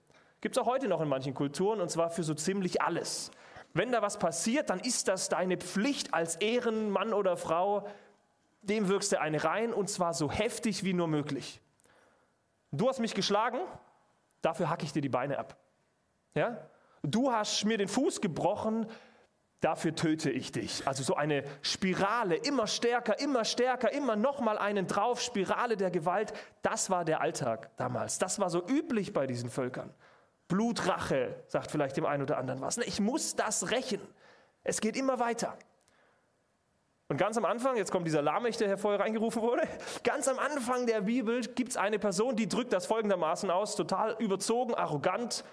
Gibt 0.40 0.56
es 0.56 0.62
auch 0.62 0.66
heute 0.66 0.86
noch 0.86 1.00
in 1.00 1.08
manchen 1.08 1.34
Kulturen 1.34 1.80
und 1.80 1.90
zwar 1.90 2.10
für 2.10 2.22
so 2.22 2.34
ziemlich 2.34 2.82
alles. 2.82 3.30
Wenn 3.74 3.90
da 3.90 4.00
was 4.00 4.18
passiert, 4.18 4.70
dann 4.70 4.78
ist 4.78 5.08
das 5.08 5.28
deine 5.28 5.56
Pflicht 5.56 6.14
als 6.14 6.36
Ehrenmann 6.36 7.12
oder 7.12 7.36
Frau, 7.36 7.86
dem 8.62 8.88
wirkst 8.88 9.12
du 9.12 9.20
eine 9.20 9.42
rein 9.42 9.72
und 9.72 9.90
zwar 9.90 10.14
so 10.14 10.30
heftig 10.30 10.84
wie 10.84 10.92
nur 10.92 11.08
möglich. 11.08 11.60
Du 12.70 12.88
hast 12.88 13.00
mich 13.00 13.14
geschlagen, 13.14 13.58
dafür 14.42 14.70
hacke 14.70 14.84
ich 14.84 14.92
dir 14.92 15.02
die 15.02 15.08
Beine 15.08 15.38
ab. 15.38 15.56
Ja? 16.34 16.68
Du 17.02 17.32
hast 17.32 17.64
mir 17.64 17.78
den 17.78 17.88
Fuß 17.88 18.20
gebrochen, 18.20 18.86
dafür 19.60 19.94
töte 19.94 20.30
ich 20.30 20.52
dich. 20.52 20.86
Also 20.86 21.02
so 21.02 21.14
eine 21.14 21.44
Spirale, 21.62 22.36
immer 22.36 22.66
stärker, 22.66 23.18
immer 23.18 23.44
stärker, 23.44 23.92
immer 23.92 24.16
nochmal 24.16 24.58
einen 24.58 24.86
drauf, 24.86 25.20
Spirale 25.20 25.76
der 25.76 25.90
Gewalt, 25.90 26.32
das 26.62 26.90
war 26.90 27.04
der 27.04 27.20
Alltag 27.20 27.70
damals. 27.76 28.18
Das 28.18 28.38
war 28.38 28.50
so 28.50 28.66
üblich 28.66 29.12
bei 29.12 29.26
diesen 29.26 29.50
Völkern. 29.50 29.92
Blutrache, 30.48 31.42
sagt 31.48 31.70
vielleicht 31.70 31.96
dem 31.96 32.06
einen 32.06 32.22
oder 32.22 32.38
anderen 32.38 32.60
was. 32.60 32.78
Ich 32.78 33.00
muss 33.00 33.34
das 33.34 33.70
rächen. 33.70 34.00
Es 34.62 34.80
geht 34.80 34.96
immer 34.96 35.18
weiter. 35.18 35.56
Und 37.08 37.18
ganz 37.18 37.36
am 37.36 37.44
Anfang, 37.44 37.76
jetzt 37.76 37.92
kommt 37.92 38.06
dieser 38.06 38.22
Lamech, 38.22 38.56
der 38.56 38.66
hervor 38.66 38.98
reingerufen 38.98 39.40
wurde, 39.40 39.62
ganz 40.02 40.26
am 40.26 40.40
Anfang 40.40 40.86
der 40.86 41.02
Bibel 41.02 41.40
gibt 41.40 41.70
es 41.70 41.76
eine 41.76 42.00
Person, 42.00 42.34
die 42.34 42.48
drückt 42.48 42.72
das 42.72 42.86
folgendermaßen 42.86 43.48
aus, 43.48 43.76
total 43.76 44.16
überzogen, 44.18 44.74
arrogant. 44.74 45.44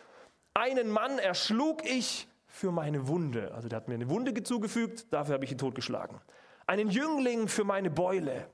Einen 0.55 0.89
Mann 0.89 1.19
erschlug 1.19 1.85
ich 1.85 2.27
für 2.53 2.71
meine 2.71 3.07
Wunde. 3.07 3.51
Also 3.55 3.67
der 3.67 3.77
hat 3.77 3.87
mir 3.87 3.95
eine 3.95 4.09
Wunde 4.09 4.43
zugefügt, 4.43 5.11
dafür 5.11 5.33
habe 5.33 5.43
ich 5.43 5.51
ihn 5.51 5.57
totgeschlagen. 5.57 6.21
Einen 6.67 6.87
Jüngling 6.87 7.47
für 7.47 7.63
meine 7.63 7.89
Beule. 7.89 8.47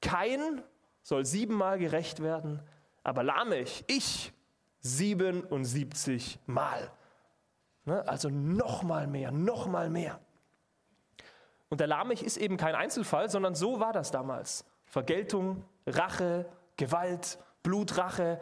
Kein 0.00 0.62
soll 1.02 1.26
siebenmal 1.26 1.78
gerecht 1.78 2.22
werden, 2.22 2.62
aber 3.04 3.22
Lamech, 3.22 3.84
ich, 3.86 4.32
77 4.80 6.38
Mal. 6.46 6.90
Ne, 7.84 8.02
also 8.08 8.30
nochmal 8.30 9.06
mehr, 9.06 9.30
nochmal 9.30 9.90
mehr. 9.90 10.18
Und 11.68 11.80
der 11.80 11.86
Lamech 11.86 12.22
ist 12.22 12.38
eben 12.38 12.56
kein 12.56 12.74
Einzelfall, 12.74 13.28
sondern 13.28 13.54
so 13.54 13.78
war 13.78 13.92
das 13.92 14.10
damals. 14.10 14.64
Vergeltung, 14.86 15.64
Rache, 15.86 16.46
Gewalt, 16.78 17.38
Blutrache, 17.62 18.40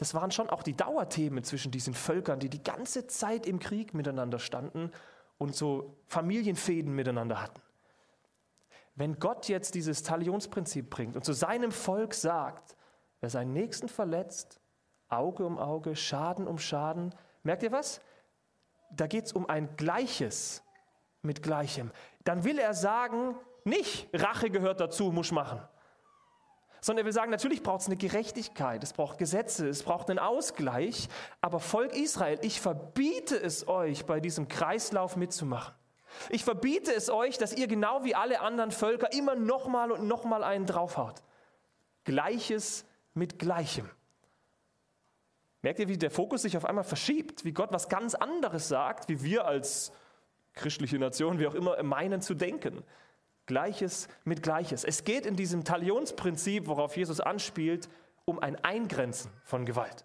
das 0.00 0.14
waren 0.14 0.30
schon 0.30 0.50
auch 0.50 0.62
die 0.62 0.76
Dauerthemen 0.76 1.44
zwischen 1.44 1.70
diesen 1.70 1.94
Völkern, 1.94 2.40
die 2.40 2.48
die 2.48 2.62
ganze 2.62 3.06
Zeit 3.06 3.46
im 3.46 3.60
Krieg 3.60 3.94
miteinander 3.94 4.38
standen 4.38 4.90
und 5.38 5.54
so 5.54 5.96
Familienfäden 6.06 6.92
miteinander 6.92 7.40
hatten. 7.40 7.60
Wenn 8.96 9.18
Gott 9.18 9.48
jetzt 9.48 9.74
dieses 9.74 10.02
Talionsprinzip 10.02 10.90
bringt 10.90 11.16
und 11.16 11.24
zu 11.24 11.32
seinem 11.32 11.70
Volk 11.70 12.14
sagt, 12.14 12.76
wer 13.20 13.30
seinen 13.30 13.52
Nächsten 13.52 13.88
verletzt, 13.88 14.60
Auge 15.08 15.44
um 15.44 15.58
Auge, 15.58 15.94
Schaden 15.94 16.48
um 16.48 16.58
Schaden, 16.58 17.14
merkt 17.42 17.62
ihr 17.62 17.72
was? 17.72 18.00
Da 18.90 19.06
geht 19.06 19.26
es 19.26 19.32
um 19.32 19.48
ein 19.48 19.76
Gleiches 19.76 20.62
mit 21.22 21.42
Gleichem 21.42 21.92
dann 22.24 22.44
will 22.44 22.58
er 22.58 22.74
sagen, 22.74 23.34
nicht 23.64 24.08
Rache 24.14 24.50
gehört 24.50 24.80
dazu, 24.80 25.10
muss 25.12 25.32
machen. 25.32 25.60
Sondern 26.80 27.04
er 27.04 27.06
will 27.06 27.12
sagen, 27.12 27.30
natürlich 27.30 27.62
braucht 27.62 27.82
es 27.82 27.86
eine 27.86 27.96
Gerechtigkeit, 27.96 28.82
es 28.82 28.92
braucht 28.92 29.18
Gesetze, 29.18 29.68
es 29.68 29.82
braucht 29.82 30.10
einen 30.10 30.18
Ausgleich, 30.18 31.08
aber 31.40 31.60
Volk 31.60 31.94
Israel, 31.94 32.38
ich 32.42 32.60
verbiete 32.60 33.36
es 33.36 33.68
euch, 33.68 34.06
bei 34.06 34.20
diesem 34.20 34.48
Kreislauf 34.48 35.16
mitzumachen. 35.16 35.74
Ich 36.28 36.44
verbiete 36.44 36.92
es 36.92 37.08
euch, 37.08 37.38
dass 37.38 37.52
ihr 37.52 37.66
genau 37.66 38.04
wie 38.04 38.14
alle 38.14 38.40
anderen 38.40 38.72
Völker 38.72 39.12
immer 39.12 39.36
nochmal 39.36 39.92
und 39.92 40.06
nochmal 40.06 40.42
einen 40.42 40.66
draufhaut. 40.66 41.22
Gleiches 42.04 42.84
mit 43.14 43.38
Gleichem. 43.38 43.88
Merkt 45.62 45.78
ihr, 45.78 45.88
wie 45.88 45.98
der 45.98 46.10
Fokus 46.10 46.42
sich 46.42 46.56
auf 46.56 46.64
einmal 46.64 46.84
verschiebt, 46.84 47.44
wie 47.44 47.52
Gott 47.52 47.72
was 47.72 47.88
ganz 47.88 48.14
anderes 48.14 48.68
sagt, 48.68 49.08
wie 49.08 49.22
wir 49.22 49.46
als 49.46 49.92
christliche 50.54 50.98
Nation, 50.98 51.38
wie 51.38 51.46
auch 51.46 51.54
immer, 51.54 51.82
meinen 51.82 52.22
zu 52.22 52.34
denken. 52.34 52.82
Gleiches 53.50 54.06
mit 54.22 54.44
Gleiches. 54.44 54.84
Es 54.84 55.02
geht 55.02 55.26
in 55.26 55.34
diesem 55.34 55.64
Talionsprinzip, 55.64 56.68
worauf 56.68 56.96
Jesus 56.96 57.18
anspielt, 57.18 57.88
um 58.24 58.38
ein 58.38 58.54
Eingrenzen 58.64 59.32
von 59.42 59.66
Gewalt. 59.66 60.04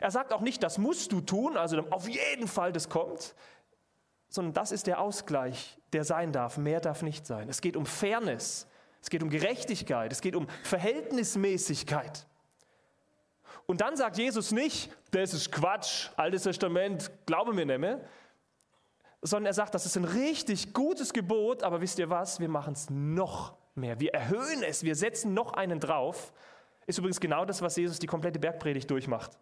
Er 0.00 0.10
sagt 0.10 0.34
auch 0.34 0.42
nicht, 0.42 0.62
das 0.62 0.76
musst 0.76 1.12
du 1.12 1.22
tun, 1.22 1.56
also 1.56 1.78
auf 1.88 2.06
jeden 2.06 2.46
Fall 2.46 2.72
das 2.72 2.90
kommt, 2.90 3.34
sondern 4.28 4.52
das 4.52 4.70
ist 4.70 4.86
der 4.86 5.00
Ausgleich, 5.00 5.78
der 5.94 6.04
sein 6.04 6.30
darf. 6.30 6.58
Mehr 6.58 6.80
darf 6.80 7.00
nicht 7.00 7.26
sein. 7.26 7.48
Es 7.48 7.62
geht 7.62 7.74
um 7.74 7.86
Fairness, 7.86 8.66
es 9.00 9.08
geht 9.08 9.22
um 9.22 9.30
Gerechtigkeit, 9.30 10.12
es 10.12 10.20
geht 10.20 10.36
um 10.36 10.46
Verhältnismäßigkeit. 10.62 12.26
Und 13.64 13.80
dann 13.80 13.96
sagt 13.96 14.18
Jesus 14.18 14.52
nicht, 14.52 14.94
das 15.12 15.32
ist 15.32 15.50
Quatsch, 15.50 16.10
Altes 16.16 16.42
Testament, 16.42 17.10
glaube 17.24 17.54
mir 17.54 17.64
nicht 17.64 17.78
mehr, 17.78 18.00
sondern 19.26 19.46
er 19.46 19.54
sagt, 19.54 19.74
das 19.74 19.86
ist 19.86 19.96
ein 19.96 20.04
richtig 20.04 20.72
gutes 20.72 21.12
Gebot, 21.12 21.62
aber 21.62 21.80
wisst 21.80 21.98
ihr 21.98 22.10
was, 22.10 22.40
wir 22.40 22.48
machen 22.48 22.74
es 22.74 22.90
noch 22.90 23.56
mehr. 23.74 24.00
Wir 24.00 24.14
erhöhen 24.14 24.62
es, 24.62 24.82
wir 24.82 24.94
setzen 24.94 25.34
noch 25.34 25.52
einen 25.54 25.80
drauf. 25.80 26.32
Ist 26.86 26.98
übrigens 26.98 27.20
genau 27.20 27.44
das, 27.44 27.62
was 27.62 27.76
Jesus 27.76 27.98
die 27.98 28.06
komplette 28.06 28.38
Bergpredigt 28.38 28.90
durchmacht. 28.90 29.38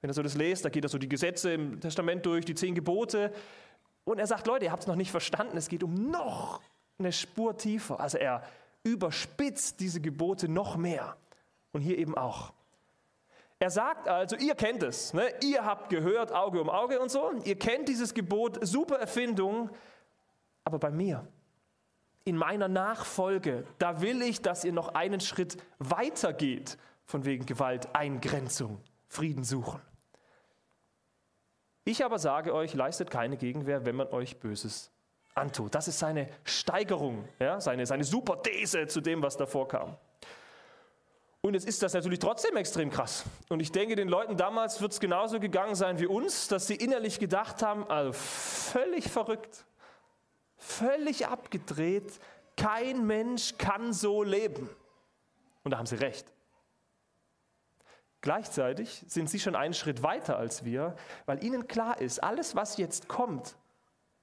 Wenn 0.00 0.10
ihr 0.10 0.14
so 0.14 0.22
das 0.22 0.34
lest, 0.34 0.64
da 0.64 0.68
geht 0.68 0.84
er 0.84 0.88
so 0.88 0.98
die 0.98 1.08
Gesetze 1.08 1.52
im 1.52 1.80
Testament 1.80 2.24
durch, 2.26 2.44
die 2.44 2.54
zehn 2.54 2.74
Gebote. 2.74 3.32
Und 4.04 4.18
er 4.18 4.26
sagt, 4.26 4.46
Leute, 4.46 4.66
ihr 4.66 4.72
habt 4.72 4.82
es 4.82 4.86
noch 4.86 4.96
nicht 4.96 5.10
verstanden, 5.10 5.56
es 5.56 5.68
geht 5.68 5.82
um 5.82 6.10
noch 6.10 6.60
eine 6.98 7.10
Spur 7.10 7.56
tiefer. 7.56 7.98
Also 8.00 8.18
er 8.18 8.42
überspitzt 8.82 9.80
diese 9.80 10.00
Gebote 10.00 10.48
noch 10.48 10.76
mehr. 10.76 11.16
Und 11.72 11.80
hier 11.80 11.98
eben 11.98 12.16
auch. 12.16 12.52
Er 13.58 13.70
sagt 13.70 14.08
also, 14.08 14.36
ihr 14.36 14.54
kennt 14.54 14.82
es, 14.82 15.14
ne? 15.14 15.32
ihr 15.42 15.64
habt 15.64 15.88
gehört, 15.88 16.32
Auge 16.32 16.60
um 16.60 16.68
Auge 16.68 17.00
und 17.00 17.10
so, 17.10 17.32
ihr 17.44 17.58
kennt 17.58 17.88
dieses 17.88 18.12
Gebot, 18.12 18.58
super 18.66 18.98
Erfindung, 18.98 19.70
aber 20.64 20.78
bei 20.78 20.90
mir, 20.90 21.26
in 22.24 22.36
meiner 22.36 22.68
Nachfolge, 22.68 23.64
da 23.78 24.00
will 24.00 24.22
ich, 24.22 24.42
dass 24.42 24.64
ihr 24.64 24.72
noch 24.72 24.94
einen 24.94 25.20
Schritt 25.20 25.56
weiter 25.78 26.32
geht, 26.32 26.78
von 27.04 27.24
wegen 27.24 27.46
Gewalt, 27.46 27.94
Eingrenzung, 27.94 28.80
Frieden 29.08 29.44
suchen. 29.44 29.80
Ich 31.84 32.02
aber 32.04 32.18
sage 32.18 32.54
euch, 32.54 32.72
leistet 32.72 33.10
keine 33.10 33.36
Gegenwehr, 33.36 33.84
wenn 33.84 33.94
man 33.94 34.08
euch 34.08 34.40
Böses 34.40 34.90
antut. 35.34 35.74
Das 35.74 35.86
ist 35.86 35.98
seine 35.98 36.28
Steigerung, 36.44 37.28
ja? 37.38 37.60
seine, 37.60 37.84
seine 37.84 38.04
Superthese 38.04 38.86
zu 38.86 39.02
dem, 39.02 39.22
was 39.22 39.36
davor 39.36 39.68
kam. 39.68 39.96
Und 41.44 41.52
jetzt 41.52 41.66
ist 41.66 41.82
das 41.82 41.92
natürlich 41.92 42.20
trotzdem 42.20 42.56
extrem 42.56 42.88
krass. 42.88 43.22
Und 43.50 43.60
ich 43.60 43.70
denke, 43.70 43.96
den 43.96 44.08
Leuten 44.08 44.38
damals 44.38 44.80
wird 44.80 44.92
es 44.92 44.98
genauso 44.98 45.38
gegangen 45.38 45.74
sein 45.74 45.98
wie 45.98 46.06
uns, 46.06 46.48
dass 46.48 46.66
sie 46.66 46.74
innerlich 46.74 47.18
gedacht 47.18 47.62
haben, 47.62 47.86
also 47.90 48.14
völlig 48.14 49.10
verrückt, 49.10 49.66
völlig 50.56 51.26
abgedreht, 51.26 52.18
kein 52.56 53.06
Mensch 53.06 53.58
kann 53.58 53.92
so 53.92 54.22
leben. 54.22 54.70
Und 55.64 55.72
da 55.72 55.76
haben 55.76 55.84
sie 55.84 55.96
recht. 55.96 56.26
Gleichzeitig 58.22 59.04
sind 59.06 59.28
sie 59.28 59.38
schon 59.38 59.54
einen 59.54 59.74
Schritt 59.74 60.02
weiter 60.02 60.38
als 60.38 60.64
wir, 60.64 60.96
weil 61.26 61.44
ihnen 61.44 61.68
klar 61.68 62.00
ist, 62.00 62.24
alles, 62.24 62.56
was 62.56 62.78
jetzt 62.78 63.06
kommt, 63.06 63.54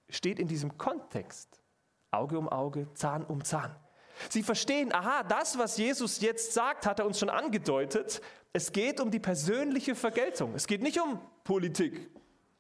steht 0.10 0.40
in 0.40 0.48
diesem 0.48 0.76
Kontext. 0.80 1.62
Auge 2.10 2.40
um 2.40 2.50
Auge, 2.50 2.92
Zahn 2.96 3.24
um 3.24 3.44
Zahn. 3.44 3.76
Sie 4.30 4.44
verstehen, 4.44 4.94
aha, 4.94 5.24
das, 5.24 5.58
was 5.58 5.78
Jesus 5.78 6.22
jetzt 6.22 6.54
sagt, 6.54 6.86
hat 6.86 7.00
er 7.00 7.06
uns 7.06 7.20
schon 7.20 7.30
angedeutet. 7.30 8.22
Es 8.54 8.72
geht 8.72 9.00
um 9.00 9.12
die 9.12 9.20
persönliche 9.20 9.96
Vergeltung. 9.96 10.54
Es 10.56 10.68
geht 10.68 10.82
nicht 10.82 11.00
um 11.00 11.20
Politik. 11.44 12.10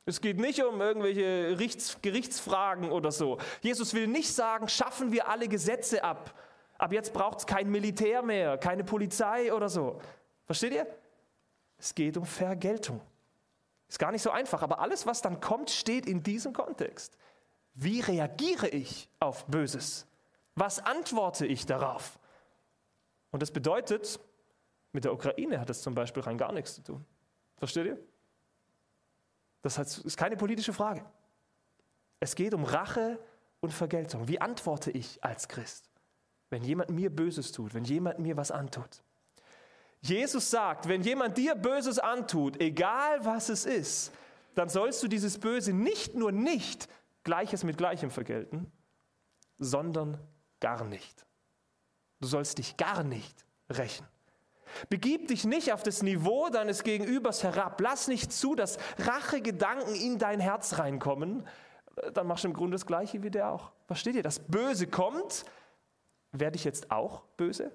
Es 0.06 0.20
geht 0.20 0.40
nicht 0.40 0.64
um 0.64 0.82
irgendwelche 0.82 1.56
Gerichtsfragen 2.02 2.92
oder 2.92 3.12
so. 3.12 3.38
Jesus 3.62 3.94
will 3.94 4.08
nicht 4.08 4.34
sagen, 4.34 4.68
schaffen 4.68 5.12
wir 5.12 5.28
alle 5.28 5.48
Gesetze 5.48 6.04
ab. 6.04 6.34
Ab 6.78 6.92
jetzt 6.92 7.14
braucht 7.14 7.40
es 7.40 7.46
kein 7.46 7.70
Militär 7.70 8.24
mehr, 8.24 8.58
keine 8.58 8.84
Polizei 8.84 9.54
oder 9.54 9.70
so. 9.70 10.02
Versteht 10.46 10.74
ihr? 10.74 10.88
Es 11.78 11.94
geht 11.94 12.18
um 12.18 12.26
Vergeltung. 12.26 13.00
Ist 13.88 14.00
gar 14.00 14.12
nicht 14.12 14.22
so 14.22 14.32
einfach, 14.32 14.64
aber 14.64 14.80
alles, 14.80 15.06
was 15.06 15.22
dann 15.22 15.40
kommt, 15.40 15.70
steht 15.70 16.06
in 16.06 16.24
diesem 16.24 16.54
Kontext. 16.54 17.18
Wie 17.74 18.00
reagiere 18.00 18.68
ich 18.68 19.10
auf 19.20 19.46
Böses? 19.46 20.08
Was 20.56 20.80
antworte 20.80 21.46
ich 21.46 21.66
darauf? 21.66 22.20
Und 23.32 23.42
das 23.42 23.52
bedeutet, 23.52 24.20
mit 24.92 25.06
der 25.06 25.14
Ukraine 25.14 25.60
hat 25.60 25.70
das 25.70 25.82
zum 25.82 25.96
Beispiel 25.96 26.24
rein 26.24 26.38
gar 26.38 26.52
nichts 26.52 26.76
zu 26.76 26.84
tun. 26.84 27.06
Versteht 27.58 27.86
ihr? 27.86 28.00
Das 29.62 29.78
ist 29.78 30.18
keine 30.18 30.36
politische 30.38 30.74
Frage. 30.74 31.06
Es 32.20 32.36
geht 32.36 32.54
um 32.54 32.64
Rache 32.64 33.20
und 33.62 33.72
Vergeltung. 33.72 34.28
Wie 34.28 34.42
antworte 34.42 34.92
ich 34.92 35.24
als 35.24 35.48
Christ, 35.48 35.90
wenn 36.50 36.64
jemand 36.64 36.90
mir 36.90 37.10
Böses 37.10 37.52
tut, 37.52 37.74
wenn 37.74 37.84
jemand 37.84 38.20
mir 38.20 38.36
was 38.38 38.52
antut? 38.52 39.04
Jesus 40.02 40.50
sagt, 40.50 40.88
wenn 40.88 41.02
jemand 41.02 41.38
dir 41.38 41.56
Böses 41.56 42.00
antut, 42.00 42.60
egal 42.60 43.24
was 43.24 43.50
es 43.50 43.66
ist, 43.66 44.12
dann 44.56 44.68
sollst 44.68 45.02
du 45.04 45.08
dieses 45.08 45.38
Böse 45.38 45.74
nicht 45.74 46.16
nur 46.16 46.32
nicht 46.32 46.90
Gleiches 47.24 47.64
mit 47.64 47.78
Gleichem 47.78 48.10
vergelten, 48.10 48.72
sondern 49.60 50.18
gar 50.62 50.86
nicht. 50.86 51.26
Du 52.22 52.28
sollst 52.28 52.60
dich 52.60 52.78
gar 52.78 53.04
nicht 53.04 53.46
rächen. 53.70 54.08
Begib 54.90 55.28
dich 55.28 55.44
nicht 55.44 55.74
auf 55.74 55.84
das 55.84 56.02
Niveau 56.02 56.50
deines 56.50 56.84
Gegenübers 56.84 57.44
herab. 57.44 57.82
Lass 57.82 58.08
nicht 58.08 58.32
zu, 58.32 58.56
dass 58.56 58.78
Rachegedanken 59.00 59.96
in 59.96 60.18
dein 60.18 60.40
Herz 60.40 60.78
reinkommen. 60.80 61.46
Dann 62.14 62.28
machst 62.28 62.46
du 62.46 62.48
im 62.48 62.54
Grunde 62.54 62.76
das 62.76 62.86
Gleiche 62.86 63.22
wie 63.22 63.32
der 63.32 63.52
auch. 63.52 63.72
Versteht 63.88 64.16
ihr? 64.16 64.24
Das 64.24 64.40
Böse 64.40 64.88
kommt. 64.88 65.44
Werde 66.32 66.56
ich 66.56 66.64
jetzt 66.64 66.92
auch 66.92 67.24
böse? 67.36 67.72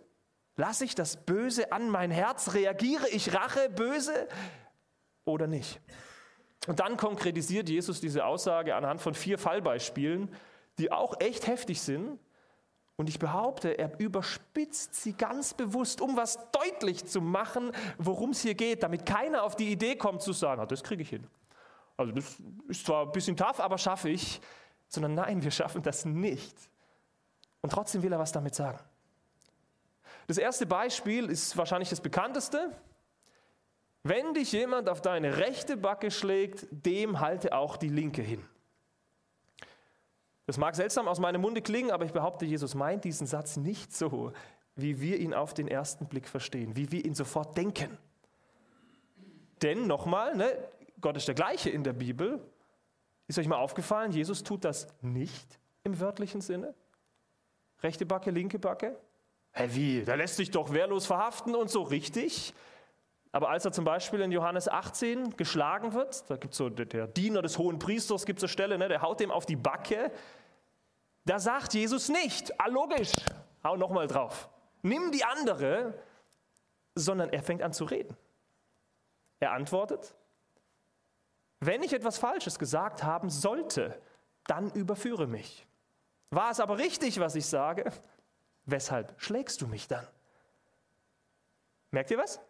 Lasse 0.57 0.87
ich 0.87 0.95
das 0.95 1.19
Böse 1.27 1.71
an 1.73 1.91
mein 1.91 2.11
Herz? 2.11 2.55
Reagiere 2.55 3.09
ich 3.11 3.35
Rache 3.35 3.69
böse 3.69 4.27
oder 5.27 5.47
nicht? 5.47 5.81
Und 6.67 6.81
dann 6.81 6.97
konkretisiert 6.97 7.69
Jesus 7.69 8.01
diese 8.01 8.25
Aussage 8.25 8.75
anhand 8.75 9.03
von 9.03 9.15
vier 9.15 9.39
Fallbeispielen, 9.39 10.35
die 10.79 10.91
auch 10.91 11.21
echt 11.21 11.47
heftig 11.47 11.83
sind 11.83 12.19
und 12.97 13.11
ich 13.11 13.19
behaupte, 13.19 13.79
er 13.79 13.99
überspitzt 14.01 14.95
sie 14.95 15.13
ganz 15.13 15.53
bewusst, 15.53 16.01
um 16.01 16.17
was 16.17 16.51
deutlich 16.51 17.05
zu 17.05 17.21
machen, 17.21 17.73
worum 17.99 18.31
es 18.31 18.41
hier 18.41 18.55
geht, 18.55 18.83
damit 18.83 19.05
keiner 19.05 19.43
auf 19.43 19.55
die 19.55 19.71
Idee 19.71 19.97
kommt 19.97 20.23
zu 20.23 20.33
sagen, 20.33 20.63
ah, 20.63 20.67
das 20.67 20.83
kriege 20.83 21.03
ich 21.03 21.11
hin. 21.11 21.27
Also 21.99 22.13
das 22.13 22.37
ist 22.69 22.87
zwar 22.87 23.05
ein 23.05 23.13
bisschen 23.13 23.37
tough, 23.37 23.61
aber 23.61 23.77
schaffe 23.79 24.09
ich. 24.09 24.41
Sondern 24.89 25.15
nein, 25.15 25.43
wir 25.43 25.51
schaffen 25.51 25.83
das 25.83 26.05
nicht. 26.05 26.55
Und 27.61 27.71
trotzdem 27.71 28.03
will 28.03 28.13
er 28.13 28.19
was 28.19 28.33
damit 28.33 28.55
sagen. 28.55 28.79
Das 30.27 30.39
erste 30.39 30.67
Beispiel 30.67 31.29
ist 31.29 31.57
wahrscheinlich 31.57 31.91
das 31.91 32.01
bekannteste. 32.01 32.71
Wenn 34.05 34.35
dich 34.35 34.53
jemand 34.53 34.89
auf 34.89 35.03
deine 35.03 35.37
rechte 35.39 35.77
Backe 35.77 36.11
schlägt, 36.11 36.67
dem 36.71 37.21
halte 37.21 37.55
auch 37.57 37.77
die 37.77 37.89
linke 37.89 38.23
hin. 38.23 38.45
Das 40.47 40.59
mag 40.59 40.77
seltsam 40.77 41.09
aus 41.09 41.19
meinem 41.19 41.41
Munde 41.41 41.61
klingen, 41.61 41.91
aber 41.91 42.05
ich 42.05 42.13
behaupte, 42.13 42.45
Jesus 42.45 42.75
meint 42.75 43.05
diesen 43.05 43.27
Satz 43.27 43.57
nicht 43.57 43.95
so, 43.95 44.33
wie 44.77 45.01
wir 45.01 45.19
ihn 45.19 45.35
auf 45.35 45.55
den 45.55 45.67
ersten 45.67 46.07
Blick 46.07 46.29
verstehen, 46.29 46.77
wie 46.77 46.93
wir 46.93 47.05
ihn 47.05 47.15
sofort 47.15 47.57
denken. 47.57 47.99
Denn 49.63 49.87
nochmal, 49.87 50.37
ne, 50.37 50.57
Gott 51.01 51.17
ist 51.17 51.27
der 51.27 51.35
gleiche 51.35 51.71
in 51.71 51.83
der 51.83 51.95
Bibel. 51.95 52.41
Ist 53.27 53.39
euch 53.39 53.49
mal 53.49 53.57
aufgefallen, 53.57 54.13
Jesus 54.13 54.45
tut 54.45 54.65
das 54.65 54.87
nicht 55.03 55.59
im 55.83 55.99
wörtlichen 55.99 56.41
Sinne? 56.41 56.75
Rechte 57.83 58.07
Backe, 58.07 58.31
linke 58.31 58.59
Backe? 58.59 58.97
Hä, 59.53 59.69
wie? 59.73 60.03
Der 60.03 60.17
lässt 60.17 60.37
sich 60.37 60.51
doch 60.51 60.73
wehrlos 60.73 61.07
verhaften 61.07 61.57
und 61.57 61.71
so 61.71 61.83
richtig. 61.83 62.55
Aber 63.33 63.51
als 63.51 63.65
er 63.65 63.73
zum 63.73 63.85
Beispiel 63.85 64.21
in 64.21 64.33
Johannes 64.33 64.69
18 64.69 65.37
geschlagen 65.37 65.93
wird, 65.93 66.31
da 66.31 66.37
gibt 66.37 66.53
es 66.53 66.59
so 66.59 66.71
der 66.71 67.07
Diener 67.07 67.43
des 67.43 67.59
hohen 67.59 67.79
Priesters, 67.79 68.25
gibt 68.25 68.39
es 68.39 68.45
eine 68.45 68.49
Stelle, 68.49 68.79
ne, 68.79 68.89
der 68.89 69.03
haut 69.03 69.21
dem 69.21 69.31
auf 69.31 69.45
die 69.45 69.57
Backe. 69.57 70.11
Da 71.27 71.41
sagt 71.41 71.75
Jesus 71.75 72.09
nicht, 72.09 72.59
ah 72.59 72.69
logisch, 72.69 73.13
hau 73.65 73.77
nochmal 73.77 74.07
drauf. 74.07 74.49
Nimm 74.83 75.11
die 75.11 75.25
andere, 75.25 75.93
sondern 76.95 77.31
er 77.31 77.43
fängt 77.43 77.63
an 77.63 77.73
zu 77.73 77.85
reden. 77.85 78.17
Er 79.41 79.53
antwortet, 79.53 80.15
wenn 81.61 81.83
ich 81.83 81.93
etwas 81.93 82.17
Falsches 82.17 82.59
gesagt 82.59 83.03
haben 83.03 83.29
sollte, 83.29 84.01
dann 84.47 84.71
überführe 84.71 85.27
mich. 85.27 85.67
War 86.31 86.53
es 86.53 86.61
aber 86.61 86.79
richtig, 86.79 87.19
was 87.19 87.35
ich 87.35 87.47
sage? 87.47 87.93
Weshalb 88.65 89.15
schlägst 89.21 89.61
du 89.61 89.67
mich 89.67 89.89
dann? 89.89 90.07
Merkt 91.91 92.13
ihr 92.13 92.19
was? 92.19 92.41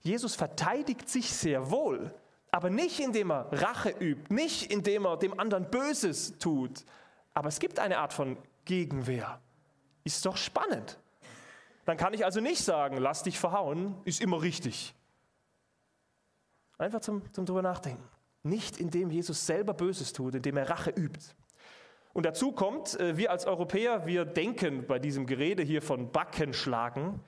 Jesus 0.00 0.34
verteidigt 0.34 1.08
sich 1.08 1.32
sehr 1.34 1.70
wohl, 1.70 2.14
aber 2.50 2.70
nicht 2.70 2.98
indem 2.98 3.30
er 3.30 3.52
Rache 3.52 3.90
übt, 3.90 4.32
nicht 4.32 4.72
indem 4.72 5.04
er 5.04 5.18
dem 5.18 5.38
anderen 5.38 5.70
Böses 5.70 6.38
tut. 6.38 6.84
Aber 7.34 7.48
es 7.48 7.58
gibt 7.58 7.78
eine 7.78 7.98
Art 7.98 8.12
von 8.12 8.36
Gegenwehr. 8.64 9.40
Ist 10.04 10.24
doch 10.26 10.36
spannend. 10.36 10.98
Dann 11.84 11.96
kann 11.96 12.14
ich 12.14 12.24
also 12.24 12.40
nicht 12.40 12.62
sagen, 12.62 12.96
lass 12.96 13.22
dich 13.22 13.38
verhauen, 13.38 13.96
ist 14.04 14.20
immer 14.20 14.42
richtig. 14.42 14.94
Einfach 16.78 17.00
zum, 17.00 17.32
zum 17.32 17.46
drüber 17.46 17.62
nachdenken. 17.62 18.02
Nicht 18.42 18.78
indem 18.78 19.10
Jesus 19.10 19.46
selber 19.46 19.74
Böses 19.74 20.12
tut, 20.12 20.34
indem 20.34 20.56
er 20.56 20.70
Rache 20.70 20.90
übt. 20.90 21.34
Und 22.12 22.26
dazu 22.26 22.52
kommt, 22.52 22.98
äh, 23.00 23.16
wir 23.16 23.30
als 23.30 23.46
Europäer, 23.46 24.06
wir 24.06 24.24
denken 24.24 24.86
bei 24.86 24.98
diesem 24.98 25.26
Gerede 25.26 25.62
hier 25.62 25.80
von 25.80 26.10
Backenschlagen, 26.12 27.20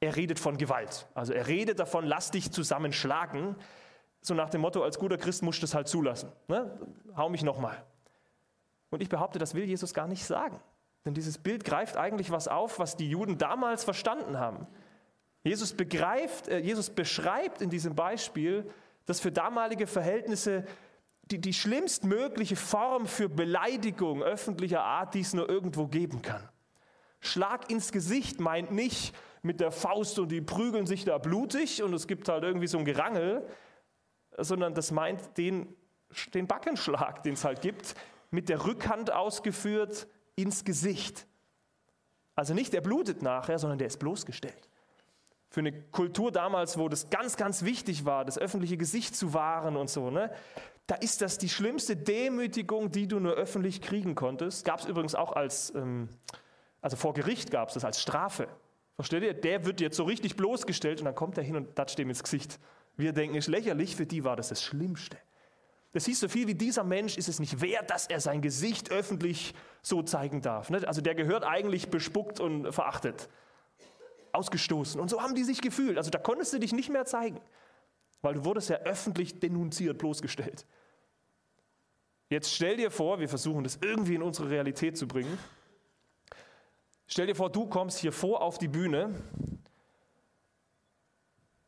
er 0.00 0.14
redet 0.16 0.38
von 0.38 0.58
Gewalt. 0.58 1.08
Also 1.14 1.32
er 1.32 1.46
redet 1.46 1.78
davon, 1.78 2.04
lass 2.04 2.30
dich 2.30 2.52
zusammenschlagen. 2.52 3.56
So 4.20 4.34
nach 4.34 4.50
dem 4.50 4.60
Motto, 4.60 4.82
als 4.82 4.98
guter 4.98 5.16
Christ 5.16 5.42
musst 5.42 5.62
du 5.62 5.64
es 5.64 5.74
halt 5.74 5.88
zulassen. 5.88 6.30
Ne? 6.48 6.78
Hau 7.16 7.28
mich 7.28 7.42
nochmal. 7.42 7.82
Und 8.96 9.02
ich 9.02 9.10
behaupte, 9.10 9.38
das 9.38 9.54
will 9.54 9.64
Jesus 9.64 9.92
gar 9.92 10.08
nicht 10.08 10.24
sagen. 10.24 10.58
Denn 11.04 11.12
dieses 11.12 11.36
Bild 11.36 11.64
greift 11.64 11.98
eigentlich 11.98 12.30
was 12.30 12.48
auf, 12.48 12.78
was 12.78 12.96
die 12.96 13.10
Juden 13.10 13.36
damals 13.36 13.84
verstanden 13.84 14.38
haben. 14.38 14.66
Jesus 15.44 15.74
begreift, 15.74 16.48
äh, 16.48 16.60
Jesus 16.60 16.88
beschreibt 16.88 17.60
in 17.60 17.68
diesem 17.68 17.94
Beispiel, 17.94 18.70
dass 19.04 19.20
für 19.20 19.30
damalige 19.30 19.86
Verhältnisse 19.86 20.64
die, 21.30 21.38
die 21.38 21.52
schlimmstmögliche 21.52 22.56
Form 22.56 23.04
für 23.04 23.28
Beleidigung 23.28 24.22
öffentlicher 24.22 24.82
Art, 24.82 25.12
die 25.12 25.20
es 25.20 25.34
nur 25.34 25.46
irgendwo 25.46 25.88
geben 25.88 26.22
kann. 26.22 26.48
Schlag 27.20 27.70
ins 27.70 27.92
Gesicht 27.92 28.40
meint 28.40 28.70
nicht 28.70 29.14
mit 29.42 29.60
der 29.60 29.72
Faust 29.72 30.18
und 30.18 30.30
die 30.30 30.40
prügeln 30.40 30.86
sich 30.86 31.04
da 31.04 31.18
blutig 31.18 31.82
und 31.82 31.92
es 31.92 32.06
gibt 32.06 32.30
halt 32.30 32.44
irgendwie 32.44 32.66
so 32.66 32.78
ein 32.78 32.86
Gerangel, 32.86 33.46
sondern 34.38 34.72
das 34.72 34.90
meint 34.90 35.36
den, 35.36 35.76
den 36.32 36.46
Backenschlag, 36.46 37.22
den 37.24 37.34
es 37.34 37.44
halt 37.44 37.60
gibt, 37.60 37.94
mit 38.36 38.50
der 38.50 38.66
Rückhand 38.66 39.10
ausgeführt 39.10 40.08
ins 40.34 40.62
Gesicht. 40.62 41.26
Also 42.34 42.52
nicht 42.52 42.74
der 42.74 42.82
blutet 42.82 43.22
nachher, 43.22 43.58
sondern 43.58 43.78
der 43.78 43.86
ist 43.86 43.98
bloßgestellt. 43.98 44.68
Für 45.48 45.60
eine 45.60 45.72
Kultur 45.72 46.30
damals, 46.30 46.76
wo 46.76 46.90
das 46.90 47.08
ganz, 47.08 47.38
ganz 47.38 47.64
wichtig 47.64 48.04
war, 48.04 48.26
das 48.26 48.36
öffentliche 48.36 48.76
Gesicht 48.76 49.16
zu 49.16 49.32
wahren 49.32 49.74
und 49.74 49.88
so, 49.88 50.10
ne? 50.10 50.30
da 50.86 50.96
ist 50.96 51.22
das 51.22 51.38
die 51.38 51.48
schlimmste 51.48 51.96
Demütigung, 51.96 52.90
die 52.90 53.08
du 53.08 53.20
nur 53.20 53.32
öffentlich 53.32 53.80
kriegen 53.80 54.14
konntest. 54.14 54.66
Gab 54.66 54.80
es 54.80 54.84
übrigens 54.84 55.14
auch 55.14 55.32
als, 55.32 55.74
ähm, 55.74 56.10
also 56.82 56.98
vor 56.98 57.14
Gericht 57.14 57.50
gab 57.50 57.68
es 57.68 57.74
das 57.74 57.86
als 57.86 58.02
Strafe. 58.02 58.48
Versteht 58.96 59.22
ihr? 59.22 59.32
Der 59.32 59.64
wird 59.64 59.80
jetzt 59.80 59.96
so 59.96 60.04
richtig 60.04 60.36
bloßgestellt 60.36 60.98
und 60.98 61.06
dann 61.06 61.14
kommt 61.14 61.38
er 61.38 61.44
hin 61.44 61.56
und 61.56 61.78
datscht 61.78 61.96
dem 61.98 62.10
ins 62.10 62.22
Gesicht. 62.22 62.60
Wir 62.98 63.14
denken, 63.14 63.34
ist 63.34 63.48
lächerlich, 63.48 63.96
für 63.96 64.04
die 64.04 64.24
war 64.24 64.36
das 64.36 64.50
das 64.50 64.62
Schlimmste. 64.62 65.16
Das 65.96 66.04
hieß 66.04 66.20
so 66.20 66.28
viel 66.28 66.46
wie 66.46 66.54
dieser 66.54 66.84
Mensch 66.84 67.16
ist 67.16 67.26
es 67.26 67.40
nicht 67.40 67.62
wert, 67.62 67.88
dass 67.88 68.06
er 68.06 68.20
sein 68.20 68.42
Gesicht 68.42 68.90
öffentlich 68.90 69.54
so 69.80 70.02
zeigen 70.02 70.42
darf. 70.42 70.68
Ne? 70.68 70.86
Also 70.86 71.00
der 71.00 71.14
gehört 71.14 71.42
eigentlich 71.42 71.88
bespuckt 71.88 72.38
und 72.38 72.70
verachtet, 72.70 73.30
ausgestoßen. 74.32 75.00
Und 75.00 75.08
so 75.08 75.22
haben 75.22 75.34
die 75.34 75.42
sich 75.42 75.62
gefühlt. 75.62 75.96
Also 75.96 76.10
da 76.10 76.18
konntest 76.18 76.52
du 76.52 76.58
dich 76.58 76.74
nicht 76.74 76.90
mehr 76.90 77.06
zeigen, 77.06 77.40
weil 78.20 78.34
du 78.34 78.44
wurdest 78.44 78.68
ja 78.68 78.76
öffentlich 78.80 79.40
denunziert, 79.40 79.96
bloßgestellt. 79.96 80.66
Jetzt 82.28 82.52
stell 82.52 82.76
dir 82.76 82.90
vor, 82.90 83.18
wir 83.18 83.30
versuchen 83.30 83.64
das 83.64 83.78
irgendwie 83.80 84.16
in 84.16 84.22
unsere 84.22 84.50
Realität 84.50 84.98
zu 84.98 85.08
bringen. 85.08 85.38
Stell 87.06 87.26
dir 87.26 87.34
vor, 87.34 87.48
du 87.48 87.68
kommst 87.68 88.00
hier 88.00 88.12
vor 88.12 88.42
auf 88.42 88.58
die 88.58 88.68
Bühne. 88.68 89.14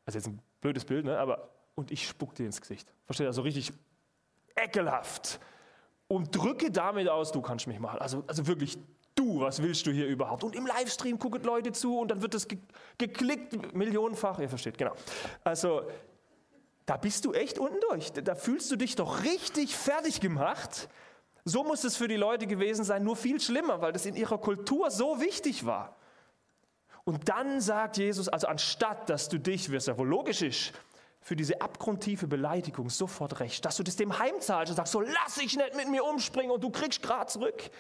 Also 0.05 0.19
jetzt 0.19 0.27
ein 0.27 0.43
blödes 0.61 0.85
Bild, 0.85 1.07
ne? 1.07 1.19
aber 1.19 1.49
und 1.77 1.91
ich 1.91 2.07
spuck 2.07 2.35
dir 2.35 2.45
ins 2.45 2.61
Gesicht. 2.61 2.93
Versteht 3.07 3.25
ihr? 3.25 3.29
Also 3.29 3.41
richtig 3.41 3.73
ekelhaft. 4.63 5.41
Und 6.09 6.35
drücke 6.35 6.71
damit 6.71 7.09
aus, 7.09 7.33
du 7.33 7.43
kannst 7.43 7.67
mich 7.67 7.79
machen. 7.79 8.01
Also, 8.01 8.25
also 8.27 8.47
wirklich, 8.47 8.79
du, 9.15 9.41
was 9.41 9.63
willst 9.63 9.87
du 9.87 9.91
hier 9.91 10.07
überhaupt? 10.07 10.43
Und 10.43 10.57
im 10.57 10.67
Livestream 10.67 11.19
gucken 11.19 11.43
Leute 11.43 11.73
zu 11.73 11.99
und 11.99 12.11
dann 12.11 12.23
wird 12.23 12.35
das 12.35 12.49
ge 12.49 12.59
geklickt, 12.97 13.75
millionenfach. 13.75 14.39
Ihr 14.39 14.49
versteht, 14.49 14.79
genau. 14.79 14.95
Also, 15.45 15.83
da 16.87 16.97
bist 16.97 17.27
du 17.27 17.35
echt 17.35 17.59
unten 17.59 17.79
durch. 17.91 18.13
Da 18.13 18.35
fühlst 18.35 18.71
du 18.71 18.77
dich 18.77 18.95
doch 18.95 19.23
richtig 19.23 19.77
fertig 19.77 20.21
gemacht. 20.21 20.89
So 21.45 21.63
muss 21.63 21.85
es 21.85 21.97
für 21.97 22.09
die 22.09 22.17
Leute 22.17 22.47
gewesen 22.47 22.85
sein, 22.85 23.05
nur 23.05 23.17
viel 23.17 23.41
schlimmer, 23.41 23.83
weil 23.83 23.93
das 23.93 24.07
in 24.07 24.17
ihrer 24.17 24.39
Kultur 24.39 24.91
so 24.91 25.21
wichtig 25.21 25.67
war. 25.67 25.97
Und 27.05 27.29
dann 27.29 27.61
sagt 27.61 27.97
Jesus, 27.97 28.29
also 28.29 28.47
anstatt, 28.47 29.09
dass 29.09 29.29
du 29.29 29.39
dich, 29.39 29.71
es 29.71 29.87
ja 29.87 29.97
wohl 29.97 30.09
logisch 30.09 30.43
ist, 30.43 30.73
für 31.29 31.37
diese 31.37 31.61
abgrundtiefe 31.61 32.27
Beleidigung 32.27 32.89
sofort 32.89 33.41
recht, 33.41 33.63
dass 33.67 33.77
du 33.77 33.83
das 33.83 33.97
dem 33.97 34.19
heimzahlst 34.19 34.71
und 34.71 34.77
sagst, 34.77 34.93
so 34.93 35.03
lass 35.03 35.37
ich 35.37 35.59
nicht 35.59 35.77
mit 35.77 35.91
mir 35.91 36.03
umspringen 36.03 36.51
und 36.51 36.65
du 36.65 36.71
kriegst 36.71 37.03
gerade 37.03 37.27
zurück. 37.27 37.71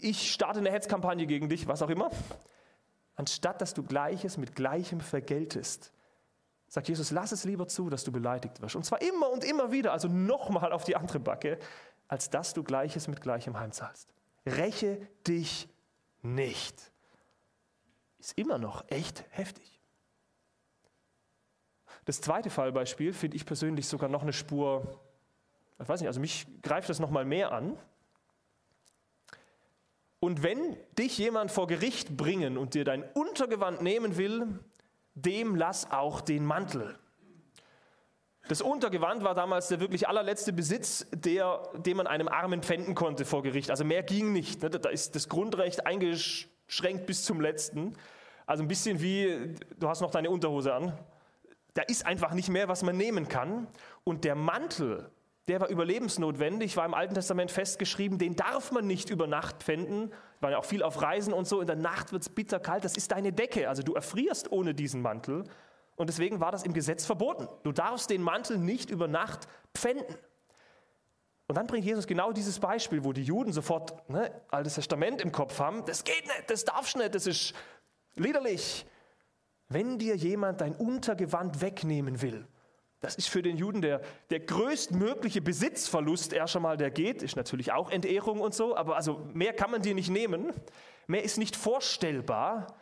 Ich 0.00 0.30
starte 0.30 0.60
eine 0.60 0.70
Hetzkampagne 0.70 1.26
gegen 1.26 1.48
dich, 1.48 1.66
was 1.66 1.82
auch 1.82 1.90
immer. 1.90 2.12
Anstatt 3.16 3.60
dass 3.60 3.74
du 3.74 3.82
Gleiches 3.82 4.36
mit 4.36 4.54
Gleichem 4.54 5.00
vergeltest, 5.00 5.92
sagt 6.68 6.88
Jesus, 6.88 7.10
lass 7.10 7.32
es 7.32 7.42
lieber 7.42 7.66
zu, 7.66 7.90
dass 7.90 8.04
du 8.04 8.12
beleidigt 8.12 8.62
wirst. 8.62 8.76
Und 8.76 8.84
zwar 8.84 9.02
immer 9.02 9.30
und 9.30 9.42
immer 9.42 9.72
wieder, 9.72 9.92
also 9.92 10.06
nochmal 10.06 10.72
auf 10.72 10.84
die 10.84 10.94
andere 10.94 11.18
Backe, 11.18 11.58
als 12.06 12.30
dass 12.30 12.54
du 12.54 12.62
Gleiches 12.62 13.08
mit 13.08 13.20
Gleichem 13.20 13.58
heimzahlst. 13.58 14.14
Räche 14.46 15.08
dich 15.26 15.68
nicht. 16.22 16.92
Ist 18.20 18.38
immer 18.38 18.58
noch 18.58 18.84
echt 18.90 19.24
heftig. 19.30 19.79
Das 22.04 22.20
zweite 22.20 22.50
Fallbeispiel 22.50 23.12
finde 23.12 23.36
ich 23.36 23.46
persönlich 23.46 23.86
sogar 23.86 24.08
noch 24.08 24.22
eine 24.22 24.32
Spur, 24.32 25.00
ich 25.80 25.88
weiß 25.88 26.00
nicht, 26.00 26.08
also 26.08 26.20
mich 26.20 26.46
greift 26.62 26.88
das 26.88 26.98
noch 26.98 27.10
mal 27.10 27.24
mehr 27.24 27.52
an. 27.52 27.78
Und 30.18 30.42
wenn 30.42 30.76
dich 30.98 31.16
jemand 31.16 31.50
vor 31.50 31.66
Gericht 31.66 32.16
bringen 32.16 32.58
und 32.58 32.74
dir 32.74 32.84
dein 32.84 33.02
Untergewand 33.02 33.80
nehmen 33.80 34.18
will, 34.18 34.46
dem 35.14 35.56
lass 35.56 35.90
auch 35.90 36.20
den 36.20 36.44
Mantel. 36.44 36.98
Das 38.48 38.60
Untergewand 38.60 39.22
war 39.22 39.34
damals 39.34 39.68
der 39.68 39.80
wirklich 39.80 40.08
allerletzte 40.08 40.52
Besitz, 40.52 41.06
der, 41.12 41.62
den 41.74 41.96
man 41.96 42.06
einem 42.06 42.28
Armen 42.28 42.62
pfänden 42.62 42.94
konnte 42.94 43.24
vor 43.24 43.42
Gericht. 43.42 43.70
Also 43.70 43.84
mehr 43.84 44.02
ging 44.02 44.32
nicht. 44.32 44.62
Ne? 44.62 44.70
Da 44.70 44.88
ist 44.88 45.14
das 45.14 45.28
Grundrecht 45.28 45.86
eingeschränkt 45.86 47.06
bis 47.06 47.24
zum 47.24 47.40
letzten. 47.40 47.94
Also 48.46 48.64
ein 48.64 48.68
bisschen 48.68 49.00
wie, 49.00 49.54
du 49.78 49.88
hast 49.88 50.00
noch 50.00 50.10
deine 50.10 50.30
Unterhose 50.30 50.74
an, 50.74 50.98
da 51.74 51.82
ist 51.82 52.06
einfach 52.06 52.32
nicht 52.32 52.48
mehr, 52.48 52.68
was 52.68 52.82
man 52.82 52.96
nehmen 52.96 53.28
kann. 53.28 53.68
Und 54.04 54.24
der 54.24 54.34
Mantel, 54.34 55.10
der 55.48 55.60
war 55.60 55.68
überlebensnotwendig, 55.68 56.76
war 56.76 56.84
im 56.84 56.94
Alten 56.94 57.14
Testament 57.14 57.50
festgeschrieben, 57.50 58.18
den 58.18 58.36
darf 58.36 58.72
man 58.72 58.86
nicht 58.86 59.10
über 59.10 59.26
Nacht 59.26 59.62
pfänden. 59.62 60.12
War 60.40 60.52
ja 60.52 60.58
auch 60.58 60.64
viel 60.64 60.82
auf 60.82 61.00
Reisen 61.02 61.32
und 61.32 61.46
so. 61.46 61.60
In 61.60 61.66
der 61.66 61.76
Nacht 61.76 62.12
wird 62.12 62.22
es 62.22 62.28
bitterkalt. 62.28 62.84
Das 62.84 62.96
ist 62.96 63.12
deine 63.12 63.32
Decke. 63.32 63.68
Also 63.68 63.82
du 63.82 63.94
erfrierst 63.94 64.50
ohne 64.52 64.74
diesen 64.74 65.02
Mantel. 65.02 65.44
Und 65.96 66.08
deswegen 66.08 66.40
war 66.40 66.50
das 66.50 66.62
im 66.62 66.72
Gesetz 66.72 67.04
verboten. 67.04 67.46
Du 67.62 67.72
darfst 67.72 68.10
den 68.10 68.22
Mantel 68.22 68.58
nicht 68.58 68.90
über 68.90 69.06
Nacht 69.06 69.46
pfänden. 69.74 70.16
Und 71.46 71.56
dann 71.56 71.66
bringt 71.66 71.84
Jesus 71.84 72.06
genau 72.06 72.32
dieses 72.32 72.60
Beispiel, 72.60 73.04
wo 73.04 73.12
die 73.12 73.24
Juden 73.24 73.52
sofort 73.52 74.08
ne, 74.08 74.30
Altes 74.50 74.76
Testament 74.76 75.20
im 75.20 75.32
Kopf 75.32 75.58
haben. 75.58 75.84
Das 75.84 76.04
geht 76.04 76.24
nicht, 76.24 76.44
das 76.48 76.64
darfst 76.64 76.96
nicht, 76.96 77.12
das 77.12 77.26
ist 77.26 77.54
liederlich. 78.14 78.86
Wenn 79.70 79.98
dir 79.98 80.16
jemand 80.16 80.60
dein 80.60 80.74
Untergewand 80.74 81.62
wegnehmen 81.62 82.20
will, 82.20 82.44
das 82.98 83.14
ist 83.14 83.28
für 83.28 83.40
den 83.40 83.56
Juden 83.56 83.80
der, 83.80 84.02
der 84.28 84.40
größtmögliche 84.40 85.40
Besitzverlust 85.40 86.34
erst 86.34 86.56
einmal, 86.56 86.76
der 86.76 86.90
geht. 86.90 87.22
Ist 87.22 87.36
natürlich 87.36 87.72
auch 87.72 87.90
Entehrung 87.90 88.40
und 88.40 88.52
so, 88.52 88.76
aber 88.76 88.96
also 88.96 89.26
mehr 89.32 89.54
kann 89.54 89.70
man 89.70 89.80
dir 89.80 89.94
nicht 89.94 90.10
nehmen. 90.10 90.52
Mehr 91.06 91.22
ist 91.22 91.38
nicht 91.38 91.56
vorstellbar. 91.56 92.76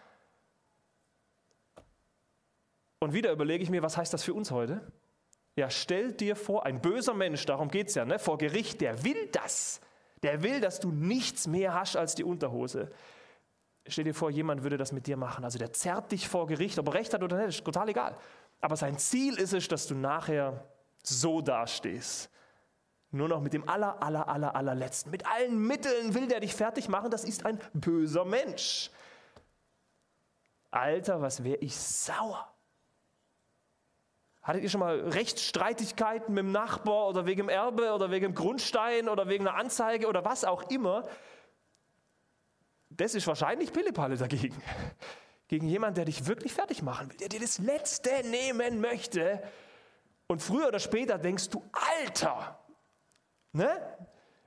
Und 3.01 3.13
wieder 3.13 3.31
überlege 3.31 3.63
ich 3.63 3.71
mir, 3.71 3.83
was 3.83 3.97
heißt 3.97 4.13
das 4.13 4.25
für 4.25 4.35
uns 4.35 4.51
heute? 4.51 4.91
Ja, 5.57 5.71
stell 5.71 6.13
dir 6.13 6.37
vor, 6.37 6.67
ein 6.67 6.81
böser 6.81 7.15
Mensch, 7.15 7.45
darum 7.47 7.69
geht 7.69 7.89
es 7.89 7.95
ja, 7.95 8.05
ne, 8.05 8.19
vor 8.19 8.39
Gericht, 8.39 8.81
der 8.81 9.05
will 9.05 9.29
das. 9.31 9.81
Der 10.23 10.43
will, 10.43 10.61
dass 10.61 10.81
du 10.81 10.91
nichts 10.91 11.47
mehr 11.47 11.75
hast 11.75 11.97
als 11.97 12.17
die 12.17 12.25
Unterhose. 12.25 12.91
Stell 13.89 14.05
dir 14.05 14.15
vor, 14.15 14.31
jemand 14.31 14.63
würde 14.63 14.77
das 14.77 14.93
mit 14.93 15.07
dir 15.07 15.17
machen. 15.17 15.45
Also 15.45 15.59
der 15.59 15.73
zerrt 15.73 16.13
dich 16.13 16.29
vor 16.29 16.47
Gericht, 16.47 16.79
ob 16.79 16.89
er 16.89 16.95
recht 16.95 17.15
hat 17.15 17.23
oder 17.23 17.37
nicht, 17.39 17.59
ist 17.59 17.65
total 17.65 17.89
egal. 17.89 18.17
Aber 18.61 18.77
sein 18.77 18.99
Ziel 18.99 19.35
ist 19.39 19.53
es, 19.53 19.69
dass 19.69 19.87
du 19.87 19.95
nachher 19.95 20.65
so 21.03 21.41
dastehst. 21.41 22.31
Nur 23.11 23.29
noch 23.29 23.41
mit 23.41 23.55
dem 23.55 23.69
aller, 23.69 24.03
aller, 24.03 24.29
aller, 24.29 24.55
allerletzten. 24.55 25.11
Mit 25.11 25.27
allen 25.27 25.59
Mitteln 25.59 26.15
will 26.15 26.29
der 26.29 26.41
dich 26.41 26.55
fertig 26.55 26.89
machen. 26.89 27.11
Das 27.11 27.25
ist 27.25 27.47
ein 27.47 27.59
böser 27.73 28.25
Mensch. 28.25 28.91
Alter, 30.71 31.23
was 31.23 31.43
wäre 31.43 31.57
ich 31.59 31.75
sauer. 31.77 32.53
Hattet 34.43 34.63
ihr 34.63 34.71
schon 34.71 34.81
mal 34.81 35.01
Rechtsstreitigkeiten 35.01 36.35
mit 36.35 36.45
dem 36.45 36.53
Nachbar 36.53 37.09
oder 37.09 37.27
wegen 37.27 37.43
dem 37.43 37.49
Erbe 37.49 37.93
oder 37.93 38.11
wegen 38.11 38.27
dem 38.27 38.35
Grundstein 38.35 39.09
oder 39.09 39.29
wegen 39.29 39.47
einer 39.47 39.59
Anzeige 39.59 40.07
oder 40.07 40.25
was 40.25 40.45
auch 40.45 40.71
immer? 40.71 41.07
Das 42.99 43.15
ist 43.15 43.27
wahrscheinlich 43.27 43.73
Pillepalle 43.73 44.17
dagegen. 44.17 44.63
gegen 45.49 45.67
jemanden, 45.67 45.97
der 45.97 46.05
dich 46.05 46.27
wirklich 46.27 46.53
fertig 46.53 46.83
machen 46.83 47.09
will, 47.11 47.17
der 47.17 47.31
dir 47.31 47.41
das 47.41 47.59
Letzte 47.59 48.11
nehmen 48.29 48.81
möchte. 48.81 49.43
Und 50.27 50.43
früher 50.43 50.69
oder 50.69 50.79
später 50.79 51.17
denkst 51.19 51.49
du, 51.49 51.65
Alter, 51.73 52.63
ne? 53.53 53.69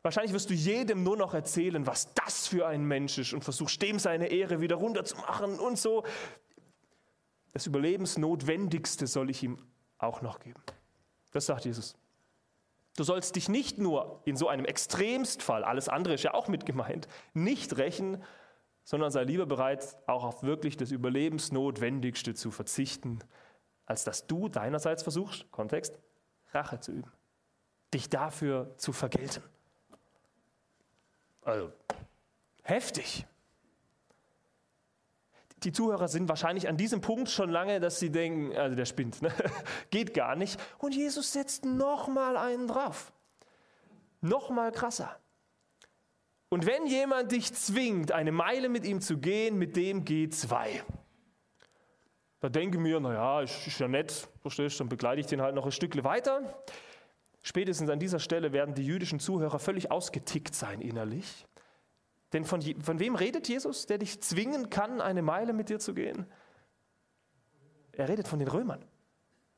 Wahrscheinlich 0.03 0.33
wirst 0.33 0.49
du 0.49 0.53
jedem 0.55 1.03
nur 1.03 1.15
noch 1.15 1.33
erzählen, 1.35 1.85
was 1.85 2.13
das 2.15 2.47
für 2.47 2.67
ein 2.67 2.83
Mensch 2.83 3.19
ist 3.19 3.33
und 3.33 3.43
versuchst 3.43 3.81
dem 3.81 3.99
seine 3.99 4.27
Ehre 4.27 4.59
wieder 4.59 4.77
runterzumachen 4.77 5.59
und 5.59 5.77
so. 5.77 6.03
Das 7.51 7.67
Überlebensnotwendigste 7.67 9.05
soll 9.05 9.29
ich 9.29 9.43
ihm 9.43 9.59
auch 9.99 10.21
noch 10.21 10.39
geben. 10.39 10.61
Das 11.31 11.45
sagt 11.45 11.65
Jesus. 11.65 11.95
Du 12.97 13.03
sollst 13.03 13.35
dich 13.35 13.47
nicht 13.47 13.77
nur 13.77 14.21
in 14.25 14.35
so 14.35 14.47
einem 14.47 14.65
Extremstfall, 14.65 15.63
alles 15.63 15.87
andere 15.87 16.13
ist 16.15 16.23
ja 16.23 16.33
auch 16.33 16.47
mit 16.47 16.65
gemeint, 16.65 17.07
nicht 17.33 17.77
rächen, 17.77 18.21
sondern 18.83 19.11
sei 19.11 19.23
lieber 19.23 19.45
bereit, 19.45 19.97
auch 20.07 20.23
auf 20.23 20.43
wirklich 20.43 20.75
das 20.75 20.91
Überlebensnotwendigste 20.91 22.33
zu 22.33 22.51
verzichten, 22.51 23.19
als 23.85 24.03
dass 24.03 24.27
du 24.27 24.49
deinerseits 24.49 25.03
versuchst, 25.03 25.49
Kontext, 25.51 25.97
Rache 26.53 26.79
zu 26.79 26.91
üben, 26.91 27.11
dich 27.93 28.09
dafür 28.09 28.73
zu 28.77 28.91
vergelten. 28.91 29.43
Also, 31.43 31.71
heftig. 32.63 33.25
Die 35.63 35.71
Zuhörer 35.71 36.07
sind 36.07 36.27
wahrscheinlich 36.27 36.67
an 36.67 36.77
diesem 36.77 37.01
Punkt 37.01 37.29
schon 37.29 37.49
lange, 37.49 37.79
dass 37.79 37.99
sie 37.99 38.09
denken, 38.09 38.55
also 38.55 38.75
der 38.75 38.85
spinnt, 38.85 39.21
ne? 39.21 39.31
geht 39.91 40.13
gar 40.13 40.35
nicht. 40.35 40.59
Und 40.79 40.95
Jesus 40.95 41.33
setzt 41.33 41.65
nochmal 41.65 42.35
einen 42.35 42.67
drauf. 42.67 43.13
Nochmal 44.21 44.71
krasser. 44.71 45.15
Und 46.49 46.65
wenn 46.65 46.85
jemand 46.85 47.31
dich 47.31 47.53
zwingt, 47.53 48.11
eine 48.11 48.31
Meile 48.31 48.69
mit 48.69 48.85
ihm 48.85 49.01
zu 49.01 49.17
gehen, 49.17 49.57
mit 49.57 49.75
dem 49.75 50.03
geh 50.03 50.29
zwei. 50.29 50.83
Da 52.41 52.49
denke 52.49 52.77
ich 52.77 52.81
mir, 52.83 52.99
naja, 52.99 53.41
ist, 53.41 53.67
ist 53.67 53.79
ja 53.79 53.87
nett, 53.87 54.27
verstehst 54.41 54.79
du, 54.79 54.83
dann 54.83 54.89
begleite 54.89 55.21
ich 55.21 55.27
den 55.27 55.41
halt 55.41 55.53
noch 55.53 55.65
ein 55.65 55.71
Stück 55.71 56.03
weiter. 56.03 56.63
Spätestens 57.43 57.89
an 57.89 57.99
dieser 57.99 58.19
Stelle 58.19 58.51
werden 58.51 58.73
die 58.73 58.85
jüdischen 58.85 59.19
Zuhörer 59.19 59.59
völlig 59.59 59.91
ausgetickt 59.91 60.55
sein 60.55 60.81
innerlich. 60.81 61.45
Denn 62.33 62.45
von, 62.45 62.61
von 62.81 62.99
wem 62.99 63.15
redet 63.15 63.47
Jesus, 63.47 63.85
der 63.85 63.97
dich 63.97 64.21
zwingen 64.21 64.69
kann, 64.69 65.01
eine 65.01 65.21
Meile 65.21 65.53
mit 65.53 65.69
dir 65.69 65.79
zu 65.79 65.93
gehen? 65.93 66.25
Er 67.91 68.07
redet 68.07 68.27
von 68.27 68.39
den 68.39 68.47
Römern. 68.47 68.85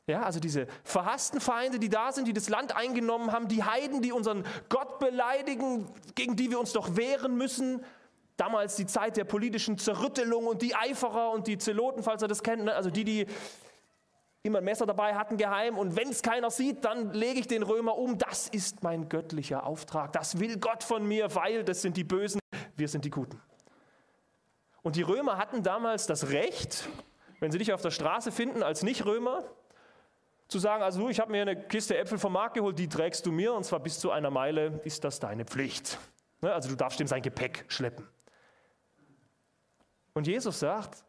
Ja, 0.06 0.24
also 0.24 0.40
diese 0.40 0.68
verhassten 0.84 1.40
Feinde, 1.40 1.80
die 1.80 1.88
da 1.88 2.12
sind, 2.12 2.28
die 2.28 2.34
das 2.34 2.50
Land 2.50 2.76
eingenommen 2.76 3.32
haben, 3.32 3.48
die 3.48 3.64
Heiden, 3.64 4.02
die 4.02 4.12
unseren 4.12 4.44
Gott 4.68 5.00
beleidigen, 5.00 5.88
gegen 6.16 6.36
die 6.36 6.50
wir 6.50 6.60
uns 6.60 6.74
doch 6.74 6.98
wehren 6.98 7.38
müssen. 7.38 7.86
Damals 8.36 8.76
die 8.76 8.86
Zeit 8.86 9.16
der 9.16 9.24
politischen 9.24 9.78
Zerrüttelung 9.78 10.48
und 10.48 10.62
die 10.62 10.76
Eiferer 10.76 11.32
und 11.32 11.48
die 11.48 11.58
Zeloten, 11.58 12.04
falls 12.04 12.22
ihr 12.22 12.28
das 12.28 12.44
kennt, 12.44 12.66
ne? 12.66 12.74
also 12.74 12.90
die, 12.90 13.06
die 13.06 13.28
immer 14.42 14.58
ein 14.58 14.66
Messer 14.66 14.86
dabei 14.86 15.16
hatten, 15.16 15.38
geheim. 15.38 15.78
Und 15.78 15.96
wenn 15.96 16.10
es 16.10 16.22
keiner 16.22 16.52
sieht, 16.52 16.84
dann 16.84 17.14
lege 17.14 17.40
ich 17.40 17.48
den 17.48 17.64
Römer 17.64 17.98
um. 17.98 18.18
Das 18.18 18.50
ist 18.50 18.84
mein 18.84 19.08
göttlicher 19.08 19.66
Auftrag. 19.66 20.12
Das 20.12 20.40
will 20.40 20.58
Gott 20.58 20.84
von 20.84 21.08
mir, 21.08 21.34
weil 21.34 21.64
das 21.64 21.82
sind 21.82 21.96
die 21.96 22.04
Bösen, 22.04 22.43
wir 22.76 22.88
sind 22.88 23.06
die 23.06 23.10
Guten. 23.10 23.42
Und 24.82 24.96
die 24.96 25.02
Römer 25.02 25.38
hatten 25.38 25.64
damals 25.64 26.08
das 26.08 26.30
Recht, 26.30 26.90
wenn 27.40 27.52
sie 27.52 27.58
dich 27.58 27.74
auf 27.74 27.82
der 27.82 27.92
Straße 27.92 28.32
finden 28.32 28.64
als 28.64 28.84
Nicht-Römer, 28.84 29.44
zu 30.48 30.60
sagen, 30.60 30.84
also 30.84 31.10
ich 31.10 31.20
habe 31.20 31.32
mir 31.32 31.42
eine 31.42 31.56
Kiste 31.68 31.98
Äpfel 31.98 32.18
vom 32.18 32.34
Markt 32.34 32.56
geholt, 32.56 32.78
die 32.78 32.88
trägst 32.88 33.26
du 33.26 33.32
mir 33.32 33.54
und 33.54 33.64
zwar 33.64 33.80
bis 33.80 34.00
zu 34.00 34.12
einer 34.12 34.30
Meile 34.30 34.80
ist 34.84 35.04
das 35.04 35.20
deine 35.20 35.46
Pflicht. 35.46 35.98
Ne, 36.42 36.54
also 36.54 36.70
du 36.70 36.76
darfst 36.76 37.00
ihm 37.00 37.08
sein 37.08 37.22
Gepäck 37.22 37.66
schleppen. 37.70 38.08
Und 40.14 40.28
Jesus 40.28 40.60
sagt, 40.60 41.04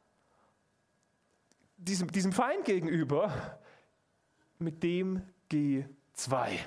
diesem, 1.77 2.11
diesem 2.11 2.33
Feind 2.33 2.65
gegenüber, 2.65 3.59
mit 4.59 4.83
dem 4.83 5.23
geh 5.49 5.85
zwei. 6.15 6.59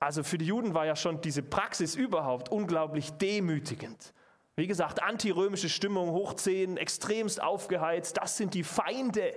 Also 0.00 0.22
für 0.22 0.38
die 0.38 0.46
Juden 0.46 0.74
war 0.74 0.86
ja 0.86 0.96
schon 0.96 1.20
diese 1.20 1.42
Praxis 1.42 1.94
überhaupt 1.94 2.48
unglaublich 2.48 3.12
demütigend. 3.12 4.14
Wie 4.56 4.66
gesagt, 4.66 5.02
antirömische 5.02 5.68
Stimmung, 5.68 6.10
hoch 6.10 6.34
10, 6.34 6.78
extremst 6.78 7.42
aufgeheizt, 7.42 8.16
das 8.16 8.36
sind 8.36 8.54
die 8.54 8.64
Feinde. 8.64 9.34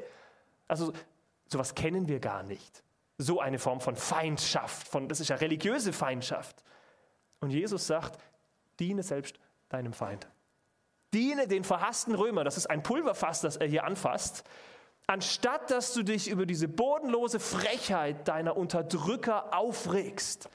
Also 0.67 0.93
sowas 1.47 1.75
kennen 1.75 2.07
wir 2.07 2.19
gar 2.19 2.43
nicht. 2.43 2.83
So 3.17 3.39
eine 3.41 3.59
Form 3.59 3.81
von 3.81 3.95
Feindschaft, 3.95 4.87
von, 4.87 5.07
das 5.07 5.19
ist 5.19 5.27
ja 5.27 5.35
religiöse 5.35 5.93
Feindschaft. 5.93 6.63
Und 7.41 7.51
Jesus 7.51 7.85
sagt, 7.85 8.17
diene 8.79 9.03
selbst 9.03 9.37
deinem 9.69 9.93
Feind. 9.93 10.27
Diene 11.13 11.47
den 11.47 11.63
verhassten 11.63 12.15
Römer, 12.15 12.43
das 12.43 12.57
ist 12.57 12.67
ein 12.67 12.83
Pulverfass, 12.83 13.41
das 13.41 13.57
er 13.57 13.67
hier 13.67 13.83
anfasst, 13.83 14.43
anstatt 15.07 15.71
dass 15.71 15.93
du 15.93 16.03
dich 16.03 16.29
über 16.29 16.45
diese 16.45 16.67
bodenlose 16.67 17.39
Frechheit 17.39 18.27
deiner 18.27 18.57
Unterdrücker 18.57 19.57
aufregst 19.57 20.49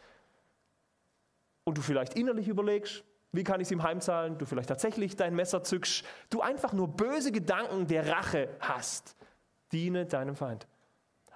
und 1.64 1.78
du 1.78 1.82
vielleicht 1.82 2.14
innerlich 2.14 2.48
überlegst, 2.48 3.04
wie 3.32 3.44
kann 3.44 3.60
ich 3.60 3.66
es 3.66 3.72
ihm 3.72 3.82
heimzahlen, 3.82 4.38
du 4.38 4.46
vielleicht 4.46 4.68
tatsächlich 4.68 5.16
dein 5.16 5.34
Messer 5.34 5.62
zückst, 5.62 6.04
du 6.30 6.40
einfach 6.40 6.72
nur 6.72 6.88
böse 6.88 7.30
Gedanken 7.30 7.86
der 7.86 8.08
Rache 8.08 8.48
hast, 8.60 9.16
diene 9.70 10.06
deinem 10.06 10.34
Feind. 10.34 10.66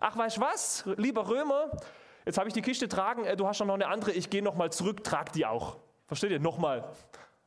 Ach, 0.00 0.16
weißt 0.16 0.40
was, 0.40 0.84
lieber 0.96 1.28
Römer, 1.28 1.70
jetzt 2.24 2.38
habe 2.38 2.48
ich 2.48 2.54
die 2.54 2.62
Kiste 2.62 2.88
tragen, 2.88 3.24
äh, 3.24 3.36
du 3.36 3.46
hast 3.46 3.58
schon 3.58 3.66
noch 3.66 3.74
eine 3.74 3.88
andere, 3.88 4.12
ich 4.12 4.30
gehe 4.30 4.42
nochmal 4.42 4.72
zurück, 4.72 5.04
trag 5.04 5.32
die 5.32 5.46
auch. 5.46 5.76
Versteht 6.06 6.30
ihr? 6.30 6.40
Nochmal. 6.40 6.90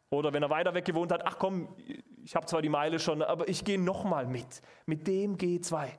Oder 0.10 0.32
wenn 0.32 0.44
er 0.44 0.50
weiter 0.50 0.74
weg 0.74 0.86
gewohnt 0.86 1.12
hat, 1.12 1.26
ach 1.26 1.38
komm, 1.38 1.76
ich 2.26 2.36
habe 2.36 2.48
zwar 2.48 2.64
die 2.64 2.70
Meile 2.70 2.98
schon, 3.00 3.22
aber 3.22 3.48
ich 3.48 3.64
gehe 3.64 3.80
nochmal 3.80 4.26
mit. 4.26 4.62
Mit 4.88 5.06
dem 5.06 5.38
G2. 5.38 5.90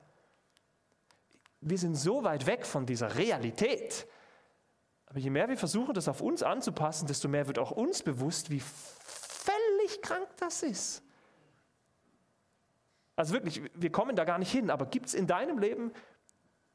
Wir 1.61 1.77
sind 1.77 1.95
so 1.95 2.25
weit 2.25 2.45
weg 2.45 2.65
von 2.65 2.85
dieser 2.85 3.15
Realität. 3.15 4.05
Aber 5.05 5.19
je 5.19 5.29
mehr 5.29 5.47
wir 5.47 5.57
versuchen, 5.57 5.93
das 5.93 6.09
auf 6.09 6.19
uns 6.19 6.43
anzupassen, 6.43 7.07
desto 7.07 7.29
mehr 7.29 7.47
wird 7.47 7.57
auch 7.59 7.71
uns 7.71 8.03
bewusst, 8.03 8.49
wie 8.49 8.59
völlig 8.59 10.01
krank 10.01 10.27
das 10.37 10.63
ist. 10.63 11.01
Also 13.15 13.33
wirklich, 13.33 13.61
wir 13.73 13.91
kommen 13.93 14.17
da 14.17 14.25
gar 14.25 14.37
nicht 14.37 14.51
hin, 14.51 14.69
aber 14.69 14.85
gibt 14.85 15.05
es 15.05 15.13
in 15.13 15.27
deinem 15.27 15.59
Leben 15.59 15.93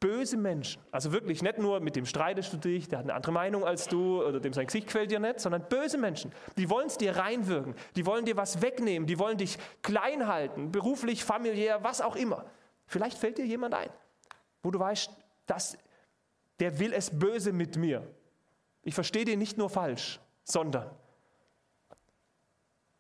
böse 0.03 0.37
Menschen. 0.37 0.83
Also 0.91 1.13
wirklich 1.13 1.43
nicht 1.43 1.59
nur 1.59 1.79
mit 1.79 1.95
dem 1.95 2.05
streitest 2.05 2.53
du 2.53 2.57
dich, 2.57 2.89
der 2.89 2.99
hat 2.99 3.05
eine 3.05 3.15
andere 3.15 3.31
Meinung 3.31 3.65
als 3.65 3.87
du 3.87 4.21
oder 4.23 4.41
dem 4.41 4.53
sein 4.53 4.67
Gesicht 4.67 4.89
gefällt 4.89 5.13
dir 5.13 5.21
nicht, 5.21 5.39
sondern 5.39 5.69
böse 5.69 5.97
Menschen. 5.97 6.33
Die 6.59 6.69
wollen 6.69 6.89
es 6.89 6.99
dir 6.99 7.17
reinwirken, 7.17 7.77
die 7.95 8.05
wollen 8.05 8.25
dir 8.25 8.37
was 8.37 8.61
wegnehmen, 8.61 9.07
die 9.07 9.19
wollen 9.21 9.39
dich 9.39 9.59
klein 9.81 10.27
halten, 10.27 10.73
beruflich, 10.73 11.25
familiär, 11.25 11.85
was 11.85 12.01
auch 12.01 12.17
immer. 12.17 12.45
Vielleicht 12.87 13.17
fällt 13.17 13.39
dir 13.39 13.47
jemand 13.47 13.75
ein, 13.75 13.91
wo 14.65 14.73
du 14.73 14.81
weißt, 14.81 15.09
dass 15.47 15.79
der 16.59 16.81
will 16.81 16.93
es 16.93 17.17
böse 17.17 17.53
mit 17.53 17.77
mir. 17.77 18.03
Ich 18.83 18.97
verstehe 18.97 19.25
den 19.25 19.39
nicht 19.39 19.57
nur 19.57 19.71
falsch, 19.71 20.19
sondern 20.43 20.91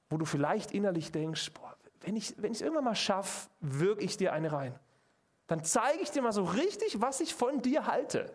wo 0.09 0.19
du 0.19 0.25
vielleicht 0.25 0.71
innerlich 0.71 1.11
denkst, 1.11 1.51
boah, 1.51 1.77
wenn 2.03 2.15
ich 2.15 2.31
es 2.38 2.61
irgendwann 2.61 2.85
mal 2.85 2.95
schaffe, 2.95 3.49
wirke 3.61 4.05
ich 4.05 4.17
dir 4.17 4.33
eine 4.33 4.53
rein. 4.53 4.79
Dann 5.46 5.64
zeige 5.64 6.02
ich 6.02 6.11
dir 6.11 6.22
mal 6.22 6.33
so 6.33 6.44
richtig, 6.44 7.00
was 7.00 7.20
ich 7.20 7.35
von 7.35 7.62
dir 7.62 7.87
halte. 7.87 8.35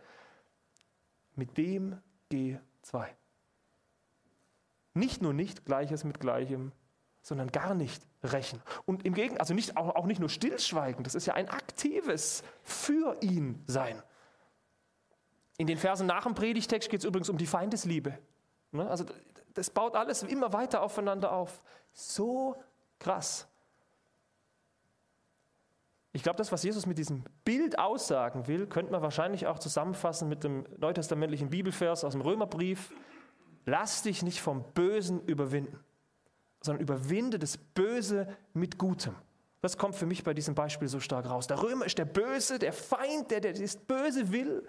Mit 1.36 1.58
dem 1.58 2.02
G2. 2.32 3.08
Nicht 4.94 5.22
nur 5.22 5.34
nicht 5.34 5.66
Gleiches 5.66 6.04
mit 6.04 6.20
Gleichem, 6.20 6.72
sondern 7.22 7.52
gar 7.52 7.74
nicht 7.76 8.02
rächen. 8.24 8.62
Und 8.86 9.06
im 9.06 9.14
Gegenteil, 9.14 9.40
also 9.40 9.54
nicht, 9.54 9.78
auch, 9.78 9.96
auch 9.96 10.06
nicht 10.06 10.20
nur 10.20 10.30
stillschweigen, 10.30 11.04
das 11.04 11.14
ist 11.14 11.26
ja 11.26 11.34
ein 11.34 11.50
aktives 11.50 12.44
für 12.64 13.18
ihn 13.22 13.64
sein. 13.68 14.02
In 15.58 15.68
den 15.68 15.78
Versen 15.78 16.08
nach 16.08 16.24
dem 16.24 16.36
Predigtext 16.36 16.90
geht 16.90 17.02
es 17.02 17.06
übrigens 17.06 17.30
um 17.30 17.38
die 17.38 17.48
Feindesliebe. 17.48 18.18
Ne? 18.72 18.90
Also 18.90 19.06
das 19.54 19.70
baut 19.70 19.96
alles 19.96 20.24
immer 20.24 20.54
weiter 20.54 20.82
aufeinander 20.82 21.32
auf. 21.32 21.64
So 21.94 22.56
krass. 23.00 23.48
Ich 26.18 26.24
glaube, 26.24 26.38
das, 26.40 26.52
was 26.52 26.64
Jesus 26.64 26.88
mit 26.88 26.98
diesem 26.98 27.24
Bild 27.46 27.78
aussagen 27.78 28.48
will, 28.48 28.66
könnte 28.66 28.92
man 28.92 29.04
wahrscheinlich 29.04 29.46
auch 29.46 29.60
zusammenfassen 29.60 30.28
mit 30.28 30.44
dem 30.44 30.66
neutestamentlichen 30.80 31.52
Bibelvers 31.52 32.04
aus 32.04 32.14
dem 32.14 32.22
Römerbrief. 32.22 32.92
Lass 33.68 34.02
dich 34.02 34.24
nicht 34.24 34.42
vom 34.42 34.64
Bösen 34.74 35.22
überwinden, 35.28 35.80
sondern 36.60 36.82
überwinde 36.82 37.38
das 37.38 37.60
Böse 37.60 38.28
mit 38.56 38.80
Gutem. 38.80 39.14
Das 39.62 39.78
kommt 39.78 39.94
für 39.94 40.08
mich 40.08 40.24
bei 40.24 40.34
diesem 40.34 40.56
Beispiel 40.56 40.88
so 40.88 41.00
stark 41.00 41.30
raus. 41.30 41.46
Der 41.46 41.62
Römer 41.62 41.86
ist 41.86 42.00
der 42.00 42.06
Böse, 42.06 42.58
der 42.58 42.74
Feind, 42.74 43.30
der, 43.30 43.40
der 43.40 43.54
das 43.54 43.78
Böse 43.78 44.32
will. 44.32 44.68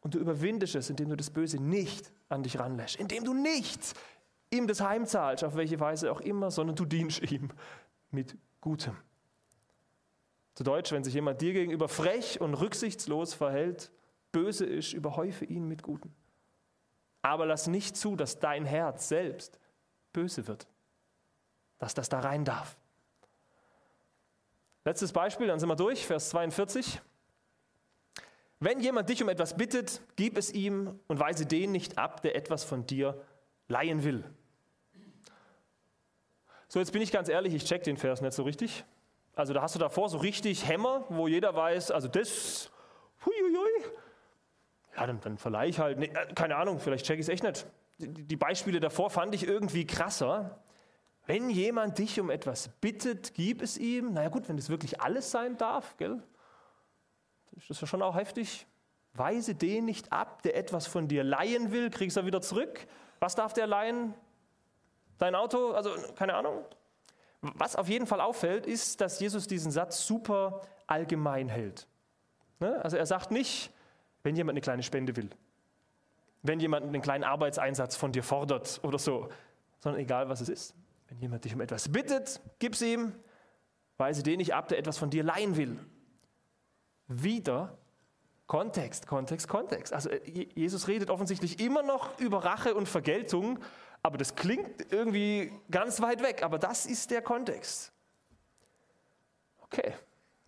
Und 0.00 0.12
du 0.14 0.18
überwindest 0.18 0.74
es, 0.74 0.90
indem 0.90 1.08
du 1.08 1.16
das 1.16 1.30
Böse 1.30 1.56
nicht 1.56 2.12
an 2.28 2.42
dich 2.42 2.58
ranlässt, 2.58 2.96
indem 2.96 3.24
du 3.24 3.32
nicht 3.32 3.94
ihm 4.50 4.66
das 4.66 4.82
heimzahlst, 4.82 5.42
auf 5.42 5.56
welche 5.56 5.80
Weise 5.80 6.12
auch 6.12 6.20
immer, 6.20 6.50
sondern 6.50 6.76
du 6.76 6.84
dienst 6.84 7.22
ihm 7.32 7.48
mit 8.10 8.36
Gutem. 8.60 8.94
Zu 10.56 10.64
Deutsch, 10.64 10.90
wenn 10.90 11.04
sich 11.04 11.12
jemand 11.12 11.42
dir 11.42 11.52
gegenüber 11.52 11.86
frech 11.86 12.40
und 12.40 12.54
rücksichtslos 12.54 13.34
verhält, 13.34 13.92
böse 14.32 14.64
ist, 14.64 14.94
überhäufe 14.94 15.44
ihn 15.44 15.68
mit 15.68 15.82
Guten. 15.82 16.14
Aber 17.20 17.44
lass 17.44 17.66
nicht 17.66 17.94
zu, 17.94 18.16
dass 18.16 18.38
dein 18.38 18.64
Herz 18.64 19.08
selbst 19.08 19.60
böse 20.14 20.48
wird, 20.48 20.66
dass 21.76 21.92
das 21.92 22.08
da 22.08 22.20
rein 22.20 22.46
darf. 22.46 22.78
Letztes 24.86 25.12
Beispiel, 25.12 25.46
dann 25.46 25.60
sind 25.60 25.68
wir 25.68 25.76
durch, 25.76 26.06
Vers 26.06 26.30
42. 26.30 27.02
Wenn 28.58 28.80
jemand 28.80 29.10
dich 29.10 29.22
um 29.22 29.28
etwas 29.28 29.58
bittet, 29.58 30.00
gib 30.16 30.38
es 30.38 30.50
ihm 30.52 30.98
und 31.06 31.20
weise 31.20 31.44
den 31.44 31.70
nicht 31.70 31.98
ab, 31.98 32.22
der 32.22 32.34
etwas 32.34 32.64
von 32.64 32.86
dir 32.86 33.22
leihen 33.68 34.04
will. 34.04 34.24
So, 36.68 36.78
jetzt 36.78 36.92
bin 36.92 37.02
ich 37.02 37.12
ganz 37.12 37.28
ehrlich, 37.28 37.52
ich 37.52 37.64
check 37.64 37.82
den 37.84 37.98
Vers 37.98 38.22
nicht 38.22 38.32
so 38.32 38.42
richtig. 38.42 38.86
Also 39.36 39.52
da 39.52 39.60
hast 39.62 39.74
du 39.74 39.78
davor 39.78 40.08
so 40.08 40.16
richtig 40.16 40.66
Hämmer, 40.66 41.04
wo 41.10 41.28
jeder 41.28 41.54
weiß, 41.54 41.90
also 41.90 42.08
das, 42.08 42.70
huiuiui. 43.24 43.84
Ja, 44.96 45.06
dann, 45.06 45.20
dann 45.20 45.36
verleihe 45.36 45.68
ich 45.68 45.78
halt, 45.78 45.98
nee, 45.98 46.06
äh, 46.06 46.32
keine 46.34 46.56
Ahnung, 46.56 46.80
vielleicht 46.80 47.04
check 47.04 47.20
ich 47.20 47.26
es 47.26 47.28
echt 47.28 47.44
nicht. 47.44 47.66
Die, 47.98 48.08
die 48.08 48.36
Beispiele 48.36 48.80
davor 48.80 49.10
fand 49.10 49.34
ich 49.34 49.46
irgendwie 49.46 49.86
krasser. 49.86 50.58
Wenn 51.26 51.50
jemand 51.50 51.98
dich 51.98 52.18
um 52.18 52.30
etwas 52.30 52.68
bittet, 52.80 53.34
gib 53.34 53.60
es 53.60 53.76
ihm. 53.76 54.14
Naja 54.14 54.30
gut, 54.30 54.48
wenn 54.48 54.56
das 54.56 54.70
wirklich 54.70 55.02
alles 55.02 55.30
sein 55.30 55.58
darf, 55.58 55.96
gell? 55.98 56.22
ist 57.56 57.68
das 57.68 57.80
ja 57.80 57.86
schon 57.86 58.02
auch 58.02 58.16
heftig. 58.16 58.66
Weise 59.12 59.54
den 59.54 59.84
nicht 59.84 60.12
ab, 60.12 60.42
der 60.42 60.56
etwas 60.56 60.86
von 60.86 61.08
dir 61.08 61.24
leihen 61.24 61.72
will, 61.72 61.90
kriegst 61.90 62.16
du 62.16 62.24
wieder 62.24 62.40
zurück. 62.40 62.86
Was 63.18 63.34
darf 63.34 63.52
der 63.52 63.66
leihen? 63.66 64.14
Dein 65.18 65.34
Auto? 65.34 65.72
Also 65.72 65.90
keine 66.14 66.34
Ahnung. 66.34 66.64
Was 67.54 67.76
auf 67.76 67.88
jeden 67.88 68.06
Fall 68.06 68.20
auffällt, 68.20 68.66
ist, 68.66 69.00
dass 69.00 69.20
Jesus 69.20 69.46
diesen 69.46 69.70
Satz 69.70 70.06
super 70.06 70.62
allgemein 70.86 71.48
hält. 71.48 71.86
Ne? 72.60 72.82
Also 72.82 72.96
er 72.96 73.06
sagt 73.06 73.30
nicht, 73.30 73.70
wenn 74.22 74.36
jemand 74.36 74.54
eine 74.54 74.60
kleine 74.60 74.82
Spende 74.82 75.16
will, 75.16 75.30
wenn 76.42 76.60
jemand 76.60 76.86
einen 76.86 77.02
kleinen 77.02 77.24
Arbeitseinsatz 77.24 77.96
von 77.96 78.12
dir 78.12 78.22
fordert 78.22 78.80
oder 78.82 78.98
so, 78.98 79.28
sondern 79.80 80.00
egal 80.00 80.28
was 80.28 80.40
es 80.40 80.48
ist. 80.48 80.74
Wenn 81.08 81.18
jemand 81.18 81.44
dich 81.44 81.54
um 81.54 81.60
etwas 81.60 81.88
bittet, 81.88 82.40
gib's 82.58 82.82
ihm, 82.82 83.14
weise 83.96 84.22
den 84.22 84.38
nicht 84.38 84.54
ab, 84.54 84.68
der 84.68 84.78
etwas 84.78 84.98
von 84.98 85.10
dir 85.10 85.22
leihen 85.22 85.56
will. 85.56 85.78
Wieder 87.08 87.78
Kontext, 88.46 89.06
Kontext, 89.06 89.48
Kontext. 89.48 89.92
Also 89.92 90.10
äh, 90.10 90.48
Jesus 90.54 90.88
redet 90.88 91.10
offensichtlich 91.10 91.60
immer 91.60 91.82
noch 91.82 92.18
über 92.18 92.44
Rache 92.44 92.74
und 92.74 92.88
Vergeltung, 92.88 93.58
aber 94.06 94.18
das 94.18 94.34
klingt 94.34 94.92
irgendwie 94.92 95.52
ganz 95.70 96.00
weit 96.00 96.22
weg. 96.22 96.42
Aber 96.42 96.58
das 96.58 96.86
ist 96.86 97.10
der 97.10 97.22
Kontext. 97.22 97.92
Okay, 99.60 99.94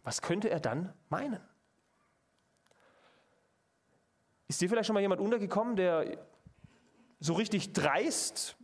was 0.04 0.22
könnte 0.22 0.48
er 0.48 0.60
dann 0.60 0.92
meinen? 1.08 1.40
Ist 4.46 4.60
dir 4.60 4.68
vielleicht 4.68 4.86
schon 4.86 4.94
mal 4.94 5.00
jemand 5.00 5.20
untergekommen, 5.20 5.76
der 5.76 6.18
so 7.20 7.34
richtig 7.34 7.72
dreist, 7.72 8.56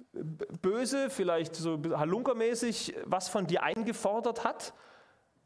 böse, 0.62 1.10
vielleicht 1.10 1.56
so 1.56 1.82
halunkermäßig 1.96 2.94
was 3.04 3.28
von 3.28 3.46
dir 3.46 3.62
eingefordert 3.62 4.44
hat? 4.44 4.72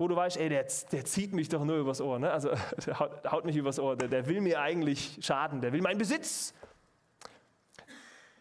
wo 0.00 0.06
du 0.06 0.14
weißt, 0.14 0.37
ey, 0.37 0.48
der, 0.48 0.64
der 0.92 1.04
zieht 1.04 1.34
mich 1.34 1.48
doch 1.48 1.64
nur 1.64 1.76
übers 1.78 2.00
Ohr. 2.00 2.20
Ne? 2.20 2.30
Also 2.30 2.50
der 2.87 3.00
haut, 3.00 3.30
haut 3.30 3.44
nicht 3.44 3.56
übers 3.56 3.80
Ohr, 3.80 3.96
der, 3.96 4.06
der 4.06 4.28
will 4.28 4.40
mir 4.40 4.61
eigentlich 4.61 5.18
schaden, 5.20 5.61
der 5.61 5.72
will 5.72 5.82
meinen 5.82 5.98
Besitz. 5.98 6.54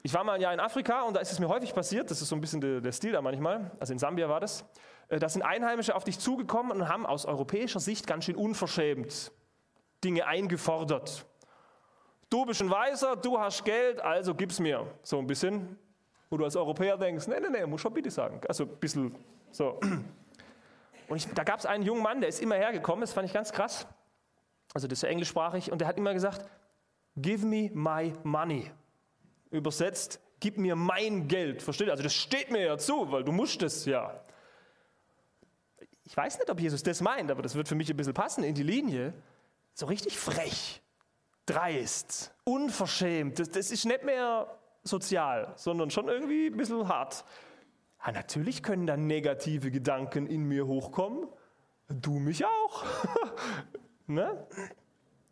Ich 0.07 0.13
war 0.13 0.23
mal 0.23 0.35
ein 0.35 0.41
Jahr 0.41 0.53
in 0.53 0.61
Afrika 0.61 1.01
und 1.01 1.15
da 1.15 1.19
ist 1.19 1.33
es 1.33 1.39
mir 1.39 1.49
häufig 1.49 1.75
passiert, 1.75 2.09
das 2.09 2.21
ist 2.21 2.29
so 2.29 2.35
ein 2.37 2.39
bisschen 2.39 2.61
der, 2.61 2.79
der 2.79 2.93
Stil 2.93 3.11
da 3.11 3.21
manchmal, 3.21 3.71
also 3.77 3.91
in 3.91 3.99
Sambia 3.99 4.29
war 4.29 4.39
das, 4.39 4.63
äh, 5.09 5.19
da 5.19 5.27
sind 5.27 5.41
Einheimische 5.41 5.93
auf 5.93 6.05
dich 6.05 6.17
zugekommen 6.17 6.71
und 6.71 6.87
haben 6.87 7.05
aus 7.05 7.25
europäischer 7.25 7.81
Sicht 7.81 8.07
ganz 8.07 8.23
schön 8.23 8.37
unverschämt 8.37 9.33
Dinge 10.05 10.25
eingefordert. 10.25 11.25
Du 12.29 12.45
bist 12.45 12.61
ein 12.61 12.69
Weißer, 12.69 13.17
du 13.17 13.37
hast 13.37 13.65
Geld, 13.65 13.99
also 13.99 14.33
gib's 14.33 14.61
mir. 14.61 14.87
So 15.03 15.19
ein 15.19 15.27
bisschen, 15.27 15.77
wo 16.29 16.37
du 16.37 16.45
als 16.45 16.55
Europäer 16.55 16.97
denkst, 16.97 17.27
nee, 17.27 17.41
nee, 17.41 17.49
nee, 17.49 17.65
muss 17.65 17.81
schon 17.81 17.93
bitte 17.93 18.09
sagen. 18.09 18.39
Also 18.47 18.63
ein 18.63 18.77
bisschen 18.77 19.13
so. 19.51 19.77
Und 21.09 21.17
ich, 21.17 21.27
da 21.33 21.43
gab 21.43 21.59
es 21.59 21.65
einen 21.65 21.83
jungen 21.83 22.01
Mann, 22.01 22.21
der 22.21 22.29
ist 22.29 22.41
immer 22.41 22.55
hergekommen, 22.55 23.01
das 23.01 23.11
fand 23.11 23.27
ich 23.27 23.33
ganz 23.33 23.51
krass. 23.51 23.85
Also 24.73 24.87
das 24.87 24.99
ist 24.99 25.03
ja 25.03 25.09
englischsprachig 25.09 25.69
und 25.69 25.81
der 25.81 25.89
hat 25.89 25.97
immer 25.97 26.13
gesagt, 26.13 26.45
give 27.17 27.45
me 27.45 27.69
my 27.73 28.13
money. 28.23 28.71
Übersetzt, 29.49 30.19
gib 30.39 30.57
mir 30.57 30.75
mein 30.75 31.27
Geld. 31.27 31.61
Versteht 31.61 31.87
ihr? 31.87 31.91
Also 31.91 32.03
das 32.03 32.13
steht 32.13 32.51
mir 32.51 32.65
ja 32.65 32.77
zu, 32.77 33.11
weil 33.11 33.23
du 33.23 33.31
musst 33.31 33.61
es 33.61 33.85
ja. 33.85 34.21
Ich 36.03 36.15
weiß 36.15 36.39
nicht, 36.39 36.49
ob 36.49 36.59
Jesus 36.59 36.83
das 36.83 37.01
meint, 37.01 37.31
aber 37.31 37.41
das 37.41 37.55
wird 37.55 37.67
für 37.67 37.75
mich 37.75 37.89
ein 37.89 37.97
bisschen 37.97 38.13
passen 38.13 38.43
in 38.43 38.55
die 38.55 38.63
Linie. 38.63 39.13
So 39.73 39.85
richtig 39.87 40.17
frech, 40.17 40.81
dreist, 41.45 42.33
unverschämt. 42.43 43.39
Das, 43.39 43.49
das 43.49 43.71
ist 43.71 43.85
nicht 43.85 44.03
mehr 44.03 44.57
sozial, 44.83 45.53
sondern 45.55 45.91
schon 45.91 46.07
irgendwie 46.07 46.47
ein 46.47 46.57
bisschen 46.57 46.87
hart. 46.87 47.25
Ja, 48.05 48.11
natürlich 48.13 48.63
können 48.63 48.87
dann 48.87 49.07
negative 49.07 49.69
Gedanken 49.69 50.27
in 50.27 50.43
mir 50.43 50.65
hochkommen. 50.65 51.27
Du 51.89 52.19
mich 52.19 52.45
auch. 52.45 52.85
ne? 54.07 54.47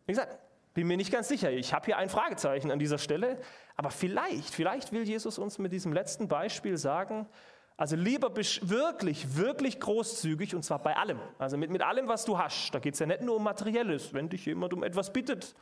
Wie 0.04 0.12
gesagt, 0.12 0.38
bin 0.76 0.86
mir 0.86 0.98
nicht 0.98 1.10
ganz 1.10 1.28
sicher. 1.28 1.50
Ich 1.50 1.72
habe 1.72 1.86
hier 1.86 1.96
ein 1.96 2.10
Fragezeichen 2.10 2.70
an 2.70 2.78
dieser 2.78 2.98
Stelle. 2.98 3.38
Aber 3.76 3.90
vielleicht, 3.90 4.54
vielleicht 4.54 4.92
will 4.92 5.04
Jesus 5.04 5.38
uns 5.38 5.58
mit 5.58 5.72
diesem 5.72 5.90
letzten 5.90 6.28
Beispiel 6.28 6.76
sagen, 6.76 7.26
also 7.78 7.96
lieber 7.96 8.28
bist 8.28 8.68
wirklich, 8.68 9.36
wirklich 9.36 9.80
großzügig 9.80 10.54
und 10.54 10.64
zwar 10.64 10.82
bei 10.82 10.94
allem. 10.94 11.18
Also 11.38 11.56
mit, 11.56 11.70
mit 11.70 11.80
allem, 11.80 12.08
was 12.08 12.26
du 12.26 12.38
hast. 12.38 12.74
Da 12.74 12.78
geht 12.78 12.92
es 12.92 13.00
ja 13.00 13.06
nicht 13.06 13.22
nur 13.22 13.36
um 13.36 13.42
Materielles. 13.42 14.12
Wenn 14.12 14.28
dich 14.28 14.44
jemand 14.44 14.74
um 14.74 14.82
etwas 14.82 15.14
bittet, 15.14 15.54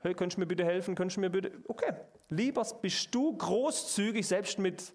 hey, 0.00 0.12
könntest 0.12 0.36
du 0.36 0.40
mir 0.40 0.46
bitte 0.46 0.64
helfen, 0.64 0.94
könntest 0.94 1.16
du 1.16 1.22
mir 1.22 1.30
bitte, 1.30 1.52
okay. 1.66 1.94
Lieber 2.28 2.66
bist 2.82 3.14
du 3.14 3.36
großzügig, 3.36 4.26
selbst 4.26 4.58
mit 4.58 4.92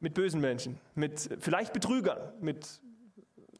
mit 0.00 0.14
bösen 0.14 0.40
Menschen, 0.40 0.78
mit 0.94 1.28
vielleicht 1.40 1.72
Betrügern, 1.72 2.32
mit 2.40 2.80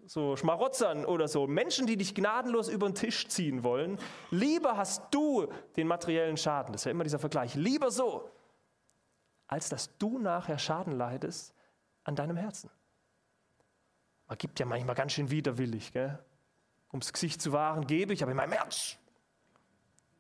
so 0.09 0.37
Schmarotzern 0.37 1.05
oder 1.05 1.29
so, 1.29 1.47
Menschen, 1.47 1.87
die 1.87 1.99
dich 1.99 2.15
gnadenlos 2.15 2.69
über 2.69 2.89
den 2.89 2.95
Tisch 2.95 3.29
ziehen 3.29 3.63
wollen. 3.63 3.99
Lieber 4.31 4.77
hast 4.77 5.03
du 5.11 5.53
den 5.77 5.87
materiellen 5.87 6.39
Schaden, 6.39 6.73
das 6.73 6.83
ist 6.83 6.87
ja 6.87 6.93
immer 6.93 7.05
dieser 7.05 7.19
Vergleich, 7.19 7.55
lieber 7.55 7.91
so, 7.91 8.31
als 9.47 9.69
dass 9.69 9.97
du 9.99 10.19
nachher 10.19 10.59
Schaden 10.59 10.95
leidest 10.95 11.55
an 12.05 12.17
deinem 12.17 12.37
Herzen. 12.37 12.71
Man 14.27 14.39
gibt 14.39 14.59
ja 14.61 14.67
manchmal 14.67 14.95
ganz 14.95 15.13
schön 15.13 15.31
widerwillig, 15.31 15.93
gell? 15.93 16.19
ums 16.91 17.13
Gesicht 17.13 17.43
zu 17.43 17.53
wahren, 17.53 17.87
gebe 17.87 18.15
ich, 18.15 18.23
aber 18.23 18.31
in 18.31 18.37
meinem 18.39 18.53
Herz. 18.53 18.97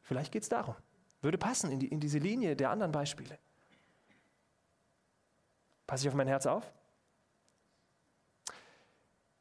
Vielleicht 0.03 0.33
geht 0.33 0.43
es 0.43 0.51
darum. 0.51 0.75
Würde 1.23 1.39
passen 1.39 1.71
in, 1.73 1.81
die, 1.81 1.89
in 1.89 1.99
diese 1.99 2.19
Linie 2.19 2.57
der 2.57 2.71
anderen 2.71 2.93
Beispiele. 2.93 3.39
Passe 5.87 6.05
ich 6.05 6.09
auf 6.09 6.15
mein 6.15 6.29
Herz 6.29 6.45
auf? 6.45 6.71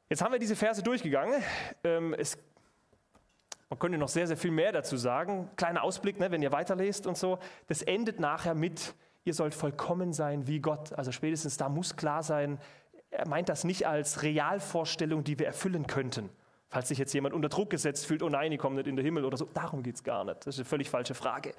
Jetzt 0.10 0.22
haben 0.22 0.32
wir 0.32 0.40
diese 0.40 0.56
Verse 0.56 0.82
durchgegangen. 0.82 1.44
Ähm, 1.84 2.14
es, 2.14 2.38
man 3.70 3.78
könnte 3.78 3.98
noch 3.98 4.08
sehr, 4.08 4.26
sehr 4.26 4.38
viel 4.38 4.52
mehr 4.52 4.72
dazu 4.72 4.96
sagen. 4.96 5.50
Kleiner 5.58 5.84
Ausblick, 5.84 6.20
ne, 6.20 6.32
wenn 6.32 6.42
ihr 6.42 6.54
weiterlest 6.54 7.08
und 7.08 7.18
so. 7.18 7.40
Das 7.68 7.82
endet 7.82 8.20
nachher 8.20 8.56
mit, 8.56 8.96
ihr 9.26 9.34
sollt 9.34 9.54
vollkommen 9.54 10.14
sein 10.14 10.48
wie 10.48 10.60
Gott. 10.60 10.94
Also 10.94 11.12
spätestens 11.12 11.58
da 11.58 11.68
muss 11.68 11.98
klar 11.98 12.24
sein, 12.24 12.58
er 13.10 13.28
meint 13.28 13.50
das 13.50 13.66
nicht 13.66 13.86
als 13.86 14.24
Realvorstellung, 14.24 15.24
die 15.24 15.40
wir 15.40 15.48
erfüllen 15.48 15.88
könnten. 15.88 16.30
Falls 16.70 16.88
sich 16.88 16.98
jetzt 16.98 17.14
jemand 17.14 17.34
unter 17.34 17.50
Druck 17.50 17.70
gesetzt 17.70 18.06
fühlt, 18.06 18.24
oh 18.24 18.30
nein, 18.30 18.52
die 18.52 18.58
kommen 18.58 18.76
nicht 18.76 18.88
in 18.88 18.96
den 18.96 19.04
Himmel 19.04 19.26
oder 19.26 19.38
so. 19.38 19.46
Darum 19.54 19.84
geht 19.84 19.96
es 19.96 20.04
gar 20.04 20.24
nicht. 20.24 20.46
Das 20.46 20.56
ist 20.56 20.60
eine 20.60 20.66
völlig 20.66 20.90
falsche 20.90 21.14
Frage. 21.14 21.54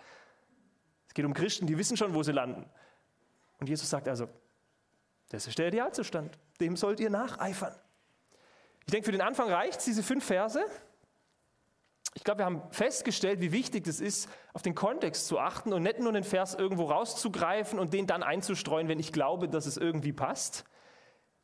Es 1.06 1.14
geht 1.14 1.24
um 1.24 1.34
Christen, 1.34 1.66
die 1.66 1.76
wissen 1.76 1.96
schon, 1.96 2.14
wo 2.14 2.22
sie 2.22 2.32
landen. 2.32 2.64
Und 3.58 3.68
Jesus 3.68 3.88
sagt 3.88 4.08
also, 4.08 4.28
das 5.30 5.46
ist 5.46 5.58
der 5.58 5.68
Idealzustand. 5.68 6.38
Dem 6.60 6.76
sollt 6.76 7.00
ihr 7.00 7.10
nacheifern. 7.10 7.74
Ich 8.88 8.92
denke, 8.92 9.04
für 9.04 9.12
den 9.12 9.20
Anfang 9.20 9.50
reicht 9.50 9.80
es, 9.80 9.84
diese 9.84 10.02
fünf 10.02 10.24
Verse. 10.24 10.64
Ich 12.14 12.24
glaube, 12.24 12.38
wir 12.38 12.46
haben 12.46 12.62
festgestellt, 12.70 13.42
wie 13.42 13.52
wichtig 13.52 13.86
es 13.86 14.00
ist, 14.00 14.30
auf 14.54 14.62
den 14.62 14.74
Kontext 14.74 15.26
zu 15.26 15.38
achten 15.38 15.74
und 15.74 15.82
nicht 15.82 15.98
nur 15.98 16.10
den 16.10 16.24
Vers 16.24 16.54
irgendwo 16.54 16.84
rauszugreifen 16.86 17.78
und 17.78 17.92
den 17.92 18.06
dann 18.06 18.22
einzustreuen, 18.22 18.88
wenn 18.88 18.98
ich 18.98 19.12
glaube, 19.12 19.46
dass 19.46 19.66
es 19.66 19.76
irgendwie 19.76 20.14
passt. 20.14 20.64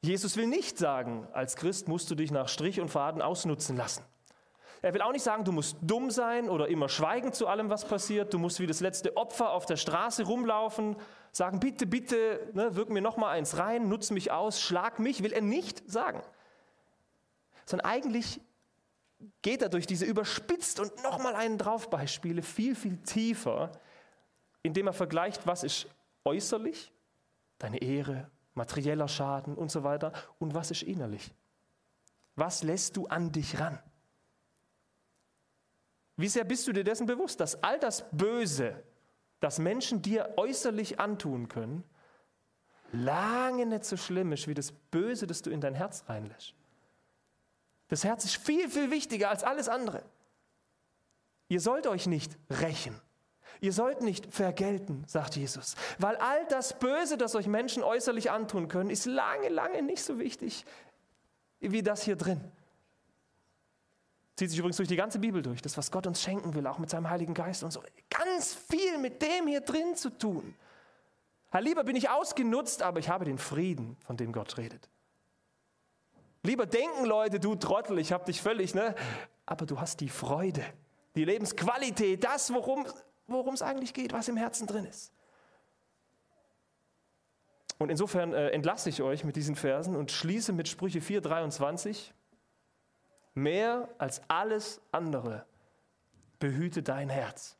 Jesus 0.01 0.39
will 0.39 0.47
nicht 0.47 0.79
sagen, 0.79 1.29
als 1.35 1.55
Christ 1.57 1.87
musst 1.87 2.11
du 2.11 2.15
dich 2.15 2.31
nach 2.31 2.49
Strich 2.49 2.81
und 2.81 2.89
Faden 2.89 3.21
ausnutzen 3.21 3.77
lassen. 3.77 4.03
Er 4.81 4.95
will 4.95 5.03
auch 5.03 5.13
nicht 5.13 5.23
sagen, 5.23 5.45
du 5.45 5.53
musst 5.53 5.77
dumm 5.83 6.11
sein 6.11 6.49
oder 6.49 6.69
immer 6.69 6.89
schweigen 6.89 7.35
zu 7.35 7.47
allem, 7.47 7.69
was 7.69 7.85
passiert. 7.85 8.33
Du 8.33 8.39
musst 8.39 8.59
wie 8.59 8.67
das 8.67 8.81
letzte 8.81 9.19
Opfer 9.19 9.51
auf 9.51 9.67
der 9.67 9.77
Straße 9.77 10.25
rumlaufen, 10.25 10.97
sagen, 11.31 11.61
bitte, 11.61 11.87
bitte, 11.87 12.49
ne, 12.55 12.75
wirk 12.75 12.89
mir 12.89 13.03
noch 13.03 13.19
mal 13.19 13.33
eins 13.33 13.59
rein, 13.59 13.91
nutz 13.91 14.11
mich 14.11 14.33
aus, 14.33 14.63
schlag 14.63 14.99
mich, 14.99 15.23
will 15.23 15.35
er 15.35 15.43
nicht 15.43 15.83
sagen. 15.91 16.23
Sondern 17.65 17.87
eigentlich 17.87 18.41
geht 19.43 19.63
er 19.63 19.69
durch 19.69 19.87
diese 19.87 20.05
überspitzt 20.05 20.81
und 20.81 21.03
noch 21.03 21.19
mal 21.19 21.35
einen 21.35 21.59
drauf 21.59 21.91
Beispiele 21.91 22.43
viel, 22.43 22.75
viel 22.75 22.99
tiefer, 22.99 23.73
indem 24.63 24.87
er 24.87 24.93
vergleicht, 24.93 25.47
was 25.47 25.63
ist 25.63 25.87
äußerlich, 26.25 26.93
deine 27.59 27.79
Ehre, 27.79 28.31
materieller 28.55 29.09
Schaden 29.09 29.55
und 29.55 29.71
so 29.71 29.85
weiter, 29.85 30.13
und 30.39 30.55
was 30.55 30.71
ist 30.71 30.83
innerlich. 30.83 31.35
Was 32.37 32.63
lässt 32.63 32.97
du 32.97 33.07
an 33.07 33.33
dich 33.33 33.61
ran? 33.61 33.79
Wie 36.17 36.29
sehr 36.29 36.45
bist 36.45 36.67
du 36.67 36.73
dir 36.73 36.85
dessen 36.85 37.07
bewusst, 37.07 37.41
dass 37.41 37.63
all 37.63 37.79
das 37.79 38.09
Böse, 38.11 38.83
das 39.41 39.59
Menschen 39.59 40.01
dir 40.01 40.35
äußerlich 40.37 41.01
antun 41.01 41.49
können, 41.49 41.85
lange 42.93 43.67
nicht 43.67 43.85
so 43.85 43.97
schlimm 43.97 44.33
ist 44.33 44.47
wie 44.47 44.55
das 44.55 44.73
Böse, 44.73 45.27
das 45.27 45.43
du 45.43 45.51
in 45.51 45.61
dein 45.61 45.75
Herz 45.75 46.05
reinlässt? 46.09 46.55
Das 47.89 48.05
Herz 48.05 48.25
ist 48.25 48.37
viel, 48.37 48.69
viel 48.69 48.91
wichtiger 48.91 49.31
als 49.31 49.45
alles 49.45 49.69
andere. 49.69 50.03
Ihr 51.49 51.61
sollt 51.61 51.87
euch 51.87 52.07
nicht 52.07 52.37
rächen. 52.51 53.01
Ihr 53.61 53.73
sollt 53.73 54.03
nicht 54.03 54.33
vergelten, 54.35 55.05
sagt 55.07 55.37
Jesus, 55.37 55.77
weil 55.99 56.17
all 56.17 56.45
das 56.49 56.79
Böse, 56.79 57.17
das 57.17 57.35
euch 57.35 57.47
Menschen 57.47 57.83
äußerlich 57.83 58.31
antun 58.31 58.69
können, 58.69 58.91
ist 58.91 59.07
lange, 59.07 59.49
lange 59.49 59.83
nicht 59.83 60.03
so 60.03 60.19
wichtig 60.19 60.65
wie 61.61 61.83
das 61.83 62.03
hier 62.03 62.17
drin. 62.17 62.41
Zieht 64.37 64.51
sich 64.51 64.59
übrigens 64.59 64.77
durch 64.77 64.89
die 64.89 64.97
ganze 64.97 65.19
Bibel 65.19 65.43
durch, 65.43 65.63
das, 65.63 65.77
was 65.77 65.91
Gott 65.91 66.07
uns 66.07 66.21
schenken 66.21 66.55
will, 66.55 66.67
auch 66.67 66.79
mit 66.79 66.91
seinem 66.91 67.09
Heiligen 67.09 67.35
Geist 67.35 67.63
und 67.63 67.71
so. 67.71 67.83
Ganz 68.11 68.55
viel 68.55 68.99
mit 68.99 69.23
dem 69.23 69.47
hier 69.47 69.61
drin 69.61 69.95
zu 69.95 70.11
tun. 70.11 70.55
Herr, 71.51 71.61
lieber 71.61 71.85
bin 71.85 71.95
ich 71.95 72.11
ausgenutzt, 72.11 72.83
aber 72.83 72.99
ich 72.99 73.09
habe 73.09 73.25
den 73.25 73.39
Frieden, 73.39 73.97
von 74.05 74.17
dem 74.17 74.33
Gott 74.33 74.59
redet. 74.59 74.91
Lieber 76.45 76.67
denken 76.67 77.07
Leute, 77.07 77.41
du 77.41 77.55
Trottel, 77.55 77.99
ich 77.99 78.13
habe 78.13 78.27
dich 78.27 78.43
völlig, 78.43 78.75
ne? 78.75 78.95
Aber 79.47 79.65
du 79.65 79.81
hast 79.81 80.01
die 80.01 80.11
Freude, 80.11 80.63
die 81.17 81.25
Lebensqualität, 81.25 82.23
das, 82.23 82.53
worum 82.53 83.55
es 83.55 83.63
eigentlich 83.63 83.95
geht, 83.95 84.13
was 84.13 84.29
im 84.29 84.37
Herzen 84.37 84.67
drin 84.67 84.85
ist. 84.85 85.11
Und 87.79 87.89
insofern 87.91 88.35
äh, 88.35 88.51
entlasse 88.51 88.91
ich 88.91 89.01
euch 89.01 89.25
mit 89.25 89.37
diesen 89.37 89.57
Versen 89.57 89.97
und 89.97 90.13
schließe 90.13 90.53
mit 90.53 90.69
Sprüche 90.69 91.01
4, 91.01 91.23
23. 91.23 92.13
Mehr 93.33 93.89
als 93.97 94.21
alles 94.29 94.83
andere 94.93 95.47
behüte 96.39 96.83
dein 96.83 97.09
Herz. 97.09 97.57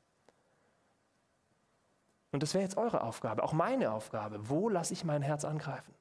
Und 2.33 2.43
das 2.43 2.53
wäre 2.53 2.63
jetzt 2.63 2.77
eure 2.77 3.03
Aufgabe, 3.03 3.43
auch 3.43 3.55
meine 3.55 3.93
Aufgabe. 3.93 4.51
Wo 4.51 4.69
lasse 4.69 4.93
ich 4.93 5.05
mein 5.05 5.23
Herz 5.23 5.47
angreifen? 5.47 5.95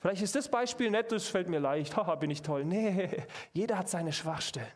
Vielleicht 0.00 0.22
ist 0.22 0.36
das 0.36 0.48
Beispiel 0.48 0.90
nett, 0.90 1.10
das 1.10 1.26
fällt 1.26 1.48
mir 1.48 1.58
leicht, 1.58 1.96
haha, 1.96 2.14
bin 2.14 2.30
ich 2.30 2.42
toll. 2.42 2.64
Nee, 2.64 3.26
jeder 3.52 3.78
hat 3.78 3.88
seine 3.88 4.12
Schwachstellen. 4.12 4.72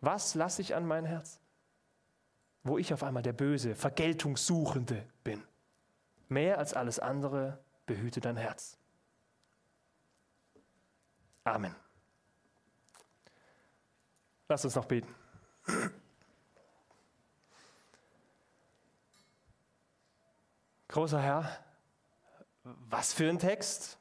Was 0.00 0.34
lasse 0.34 0.62
ich 0.62 0.74
an 0.74 0.86
mein 0.86 1.04
Herz? 1.04 1.40
Wo 2.62 2.78
ich 2.78 2.94
auf 2.94 3.02
einmal 3.02 3.22
der 3.22 3.34
böse, 3.34 3.74
Vergeltungssuchende 3.74 5.06
bin. 5.22 5.42
Mehr 6.28 6.58
als 6.58 6.72
alles 6.72 6.98
andere 6.98 7.58
behüte 7.84 8.20
dein 8.20 8.38
Herz. 8.38 8.78
Amen. 11.44 11.74
Lass 14.48 14.64
uns 14.64 14.74
noch 14.74 14.86
beten. 14.86 15.14
Großer 20.88 21.20
Herr, 21.20 21.50
was 22.64 23.12
für 23.12 23.28
ein 23.28 23.38
Text? 23.38 23.98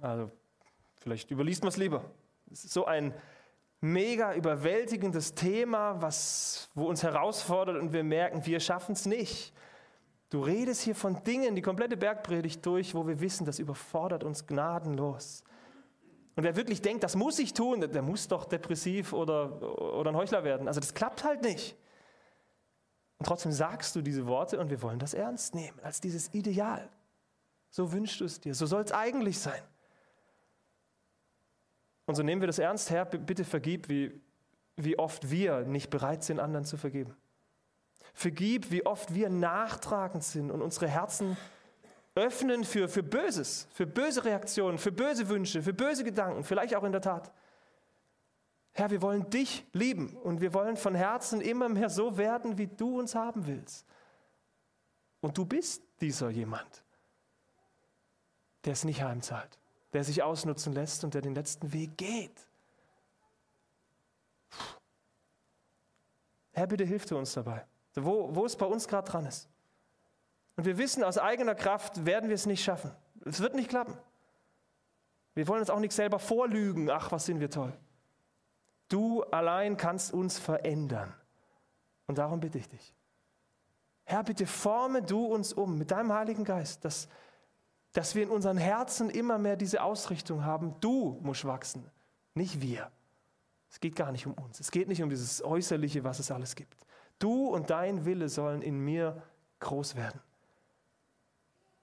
Also, 0.00 0.30
vielleicht 1.00 1.30
überliest 1.30 1.62
man 1.62 1.68
es 1.68 1.76
lieber. 1.76 2.04
So 2.50 2.84
ein 2.84 3.14
mega 3.80 4.34
überwältigendes 4.34 5.34
Thema, 5.34 6.00
was, 6.00 6.70
wo 6.74 6.88
uns 6.88 7.02
herausfordert 7.02 7.76
und 7.76 7.92
wir 7.92 8.02
merken, 8.02 8.44
wir 8.46 8.60
schaffen 8.60 8.92
es 8.92 9.06
nicht. 9.06 9.52
Du 10.30 10.40
redest 10.40 10.82
hier 10.82 10.96
von 10.96 11.22
Dingen, 11.22 11.54
die 11.54 11.62
komplette 11.62 11.96
Bergpredigt 11.96 12.64
durch, 12.66 12.94
wo 12.94 13.06
wir 13.06 13.20
wissen, 13.20 13.44
das 13.44 13.58
überfordert 13.58 14.24
uns 14.24 14.46
gnadenlos. 14.46 15.44
Und 16.34 16.42
wer 16.42 16.56
wirklich 16.56 16.82
denkt, 16.82 17.04
das 17.04 17.14
muss 17.14 17.38
ich 17.38 17.54
tun, 17.54 17.80
der 17.80 18.02
muss 18.02 18.26
doch 18.26 18.44
depressiv 18.44 19.12
oder, 19.12 19.62
oder 19.94 20.10
ein 20.10 20.16
Heuchler 20.16 20.42
werden. 20.42 20.66
Also 20.66 20.80
das 20.80 20.94
klappt 20.94 21.22
halt 21.22 21.42
nicht. 21.42 21.76
Und 23.18 23.26
trotzdem 23.26 23.52
sagst 23.52 23.94
du 23.94 24.02
diese 24.02 24.26
Worte 24.26 24.58
und 24.58 24.70
wir 24.70 24.82
wollen 24.82 24.98
das 24.98 25.14
ernst 25.14 25.54
nehmen, 25.54 25.78
als 25.80 26.00
dieses 26.00 26.34
Ideal. 26.34 26.88
So 27.74 27.90
wünschst 27.90 28.20
du 28.20 28.24
es 28.24 28.38
dir, 28.38 28.54
so 28.54 28.66
soll 28.66 28.82
es 28.82 28.92
eigentlich 28.92 29.36
sein. 29.36 29.60
Und 32.06 32.14
so 32.14 32.22
nehmen 32.22 32.40
wir 32.40 32.46
das 32.46 32.60
ernst, 32.60 32.88
Herr, 32.88 33.04
bitte 33.04 33.42
vergib, 33.42 33.88
wie, 33.88 34.20
wie 34.76 34.96
oft 34.96 35.28
wir 35.28 35.62
nicht 35.62 35.90
bereit 35.90 36.22
sind, 36.22 36.38
anderen 36.38 36.64
zu 36.64 36.76
vergeben. 36.76 37.16
Vergib, 38.12 38.70
wie 38.70 38.86
oft 38.86 39.12
wir 39.12 39.28
nachtragend 39.28 40.22
sind 40.22 40.52
und 40.52 40.62
unsere 40.62 40.86
Herzen 40.86 41.36
öffnen 42.14 42.62
für, 42.62 42.88
für 42.88 43.02
Böses, 43.02 43.66
für 43.72 43.88
böse 43.88 44.24
Reaktionen, 44.24 44.78
für 44.78 44.92
böse 44.92 45.28
Wünsche, 45.28 45.60
für 45.60 45.74
böse 45.74 46.04
Gedanken, 46.04 46.44
vielleicht 46.44 46.76
auch 46.76 46.84
in 46.84 46.92
der 46.92 47.00
Tat. 47.00 47.32
Herr, 48.70 48.92
wir 48.92 49.02
wollen 49.02 49.28
dich 49.30 49.66
lieben 49.72 50.16
und 50.18 50.40
wir 50.40 50.54
wollen 50.54 50.76
von 50.76 50.94
Herzen 50.94 51.40
immer 51.40 51.68
mehr 51.68 51.90
so 51.90 52.16
werden, 52.16 52.56
wie 52.56 52.68
du 52.68 53.00
uns 53.00 53.16
haben 53.16 53.48
willst. 53.48 53.84
Und 55.20 55.36
du 55.36 55.44
bist 55.44 55.82
dieser 56.00 56.30
jemand, 56.30 56.83
der 58.64 58.72
es 58.72 58.84
nicht 58.84 59.02
heimzahlt, 59.02 59.58
der 59.92 60.04
sich 60.04 60.22
ausnutzen 60.22 60.72
lässt 60.72 61.04
und 61.04 61.14
der 61.14 61.22
den 61.22 61.34
letzten 61.34 61.72
Weg 61.72 61.96
geht. 61.96 62.48
Herr, 66.52 66.66
bitte 66.66 66.84
hilf 66.84 67.06
du 67.06 67.18
uns 67.18 67.32
dabei, 67.32 67.66
wo, 67.94 68.34
wo 68.34 68.46
es 68.46 68.56
bei 68.56 68.66
uns 68.66 68.86
gerade 68.86 69.10
dran 69.10 69.26
ist. 69.26 69.48
Und 70.56 70.64
wir 70.66 70.78
wissen, 70.78 71.02
aus 71.02 71.18
eigener 71.18 71.54
Kraft 71.54 72.06
werden 72.06 72.28
wir 72.28 72.34
es 72.34 72.46
nicht 72.46 72.62
schaffen. 72.62 72.92
Es 73.24 73.40
wird 73.40 73.54
nicht 73.54 73.68
klappen. 73.68 73.96
Wir 75.34 75.48
wollen 75.48 75.60
uns 75.60 75.70
auch 75.70 75.80
nicht 75.80 75.92
selber 75.92 76.20
vorlügen, 76.20 76.90
ach, 76.90 77.10
was 77.10 77.26
sind 77.26 77.40
wir 77.40 77.50
toll. 77.50 77.72
Du 78.88 79.24
allein 79.24 79.76
kannst 79.76 80.12
uns 80.14 80.38
verändern. 80.38 81.12
Und 82.06 82.18
darum 82.18 82.38
bitte 82.38 82.58
ich 82.58 82.68
dich. 82.68 82.94
Herr, 84.04 84.22
bitte 84.22 84.46
forme 84.46 85.02
du 85.02 85.24
uns 85.24 85.52
um 85.52 85.76
mit 85.78 85.90
deinem 85.90 86.12
Heiligen 86.12 86.44
Geist, 86.44 86.84
dass, 86.84 87.08
dass 87.94 88.14
wir 88.14 88.24
in 88.24 88.30
unseren 88.30 88.58
Herzen 88.58 89.08
immer 89.08 89.38
mehr 89.38 89.56
diese 89.56 89.82
Ausrichtung 89.82 90.44
haben. 90.44 90.74
Du 90.80 91.18
musst 91.22 91.44
wachsen, 91.44 91.88
nicht 92.34 92.60
wir. 92.60 92.90
Es 93.70 93.80
geht 93.80 93.96
gar 93.96 94.12
nicht 94.12 94.26
um 94.26 94.34
uns. 94.34 94.60
Es 94.60 94.70
geht 94.70 94.88
nicht 94.88 95.02
um 95.02 95.08
dieses 95.08 95.42
Äußerliche, 95.42 96.04
was 96.04 96.18
es 96.18 96.30
alles 96.30 96.54
gibt. 96.56 96.76
Du 97.18 97.46
und 97.46 97.70
dein 97.70 98.04
Wille 98.04 98.28
sollen 98.28 98.62
in 98.62 98.78
mir 98.78 99.22
groß 99.60 99.94
werden. 99.94 100.20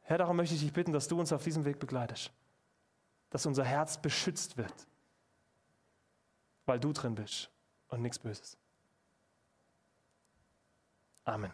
Herr, 0.01 0.17
darum 0.17 0.35
möchte 0.35 0.53
ich 0.53 0.61
dich 0.61 0.73
bitten, 0.73 0.91
dass 0.91 1.07
du 1.07 1.17
uns 1.17 1.31
auf 1.31 1.43
diesem 1.43 1.63
Weg 1.63 1.79
begleitest. 1.79 2.31
Dass 3.29 3.45
unser 3.45 3.63
Herz 3.63 3.97
beschützt 3.97 4.57
wird, 4.57 4.87
weil 6.65 6.79
du 6.79 6.91
drin 6.91 7.15
bist 7.15 7.49
und 7.87 8.01
nichts 8.01 8.19
Böses. 8.19 8.57
Amen. 11.23 11.53